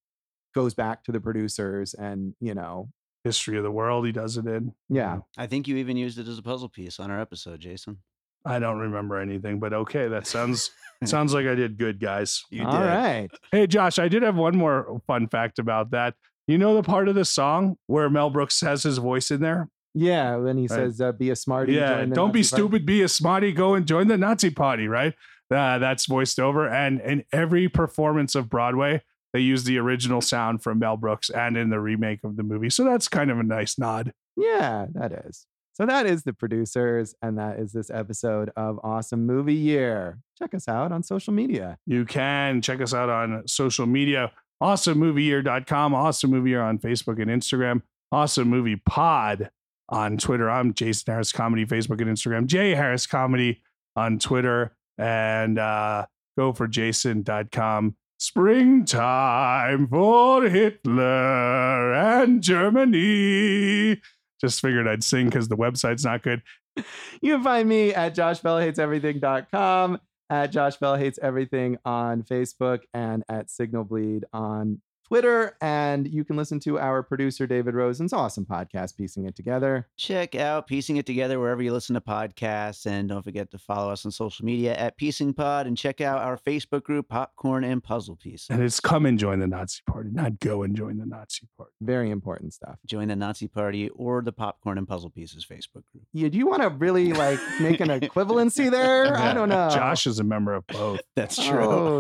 [0.55, 2.90] goes back to the producers and you know,
[3.24, 4.72] History of the world, he does it in.
[4.88, 5.18] yeah.
[5.36, 7.99] I think you even used it as a puzzle piece on our episode, Jason.
[8.47, 10.70] I don't remember anything, but okay, that sounds
[11.05, 12.44] sounds like I did good, guys.
[12.51, 12.86] You All did.
[12.86, 13.28] right.
[13.53, 16.14] Hey, Josh, I did have one more fun fact about that.
[16.47, 19.68] You know the part of the song where Mel Brooks has his voice in there?
[19.94, 20.70] Yeah, when he Right.
[20.70, 23.09] says, uh, "Be a smarty." yeah, join the don't be Nazi party." stupid, be a
[23.09, 25.14] smarty, go and join the Nazi party, right?
[25.51, 26.68] Uh, that's voiced over.
[26.68, 31.57] And in every performance of Broadway, they use the original sound from Mel Brooks and
[31.57, 32.70] in the remake of the movie.
[32.70, 34.12] So that's kind of a nice nod.
[34.36, 35.47] Yeah, that is.
[35.77, 40.20] So that is the producers, and that is this episode of Awesome Movie Year.
[40.39, 41.77] Check us out on social media.
[41.85, 47.31] You can check us out on social media, awesomemovieyear.com, awesome movie year on Facebook and
[47.31, 49.51] Instagram, awesome movie pod
[49.91, 50.49] on Twitter.
[50.49, 53.61] I'm Jason Harris Comedy, Facebook and Instagram, Jay Harris Comedy
[53.97, 56.07] on Twitter, and uh,
[56.39, 57.97] go for jason.com.
[58.18, 64.01] Springtime for Hitler and Germany.
[64.41, 66.43] Just figured I'd sing because the website's not good.
[67.22, 73.51] You can find me at joshbellhateseverything.com, at Josh Bell Hates Everything on Facebook, and at
[73.51, 75.57] Signal Bleed on Twitter.
[75.61, 79.86] And you can listen to our producer, David Rosen's awesome podcast, Piecing It Together.
[79.96, 82.86] Check out Piecing It Together wherever you listen to podcasts.
[82.86, 86.22] And don't forget to follow us on social media at Piecing Pod and check out
[86.22, 88.48] our Facebook group, Popcorn and Puzzle Piece.
[88.50, 91.72] And it's come and join the Nazi party, not go and join the Nazi party.
[91.80, 92.78] Very important stuff.
[92.84, 96.04] Join the Nazi Party or the Popcorn and Puzzle Pieces Facebook group.
[96.12, 99.16] Yeah, do you want to really like make an equivalency there?
[99.16, 99.70] I don't know.
[99.70, 101.00] Josh is a member of both.
[101.14, 101.59] That's true.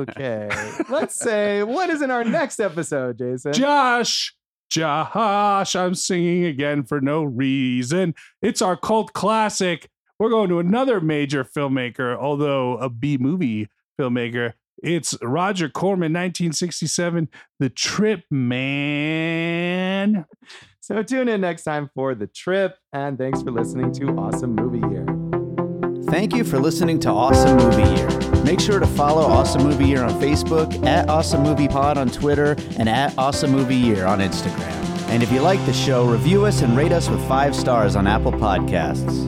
[0.08, 0.50] Okay.
[0.88, 3.52] Let's say, what is in our next episode, Jason?
[3.52, 4.34] Josh,
[4.70, 8.14] Josh, I'm singing again for no reason.
[8.42, 9.88] It's our cult classic.
[10.18, 13.68] We're going to another major filmmaker, although a B movie
[14.00, 14.54] filmmaker.
[14.82, 17.28] It's Roger Corman, 1967,
[17.60, 20.26] The Trip Man.
[20.80, 24.86] So tune in next time for the trip, and thanks for listening to Awesome Movie
[24.88, 25.06] Year.
[26.10, 28.25] Thank you for listening to Awesome Movie Year.
[28.46, 32.54] Make sure to follow Awesome Movie Year on Facebook, at Awesome Movie Pod on Twitter,
[32.78, 34.70] and at Awesome Movie Year on Instagram.
[35.08, 38.06] And if you like the show, review us and rate us with five stars on
[38.06, 39.24] Apple Podcasts.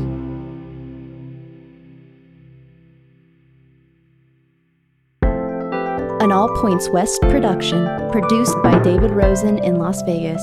[6.22, 10.42] An All Points West production, produced by David Rosen in Las Vegas.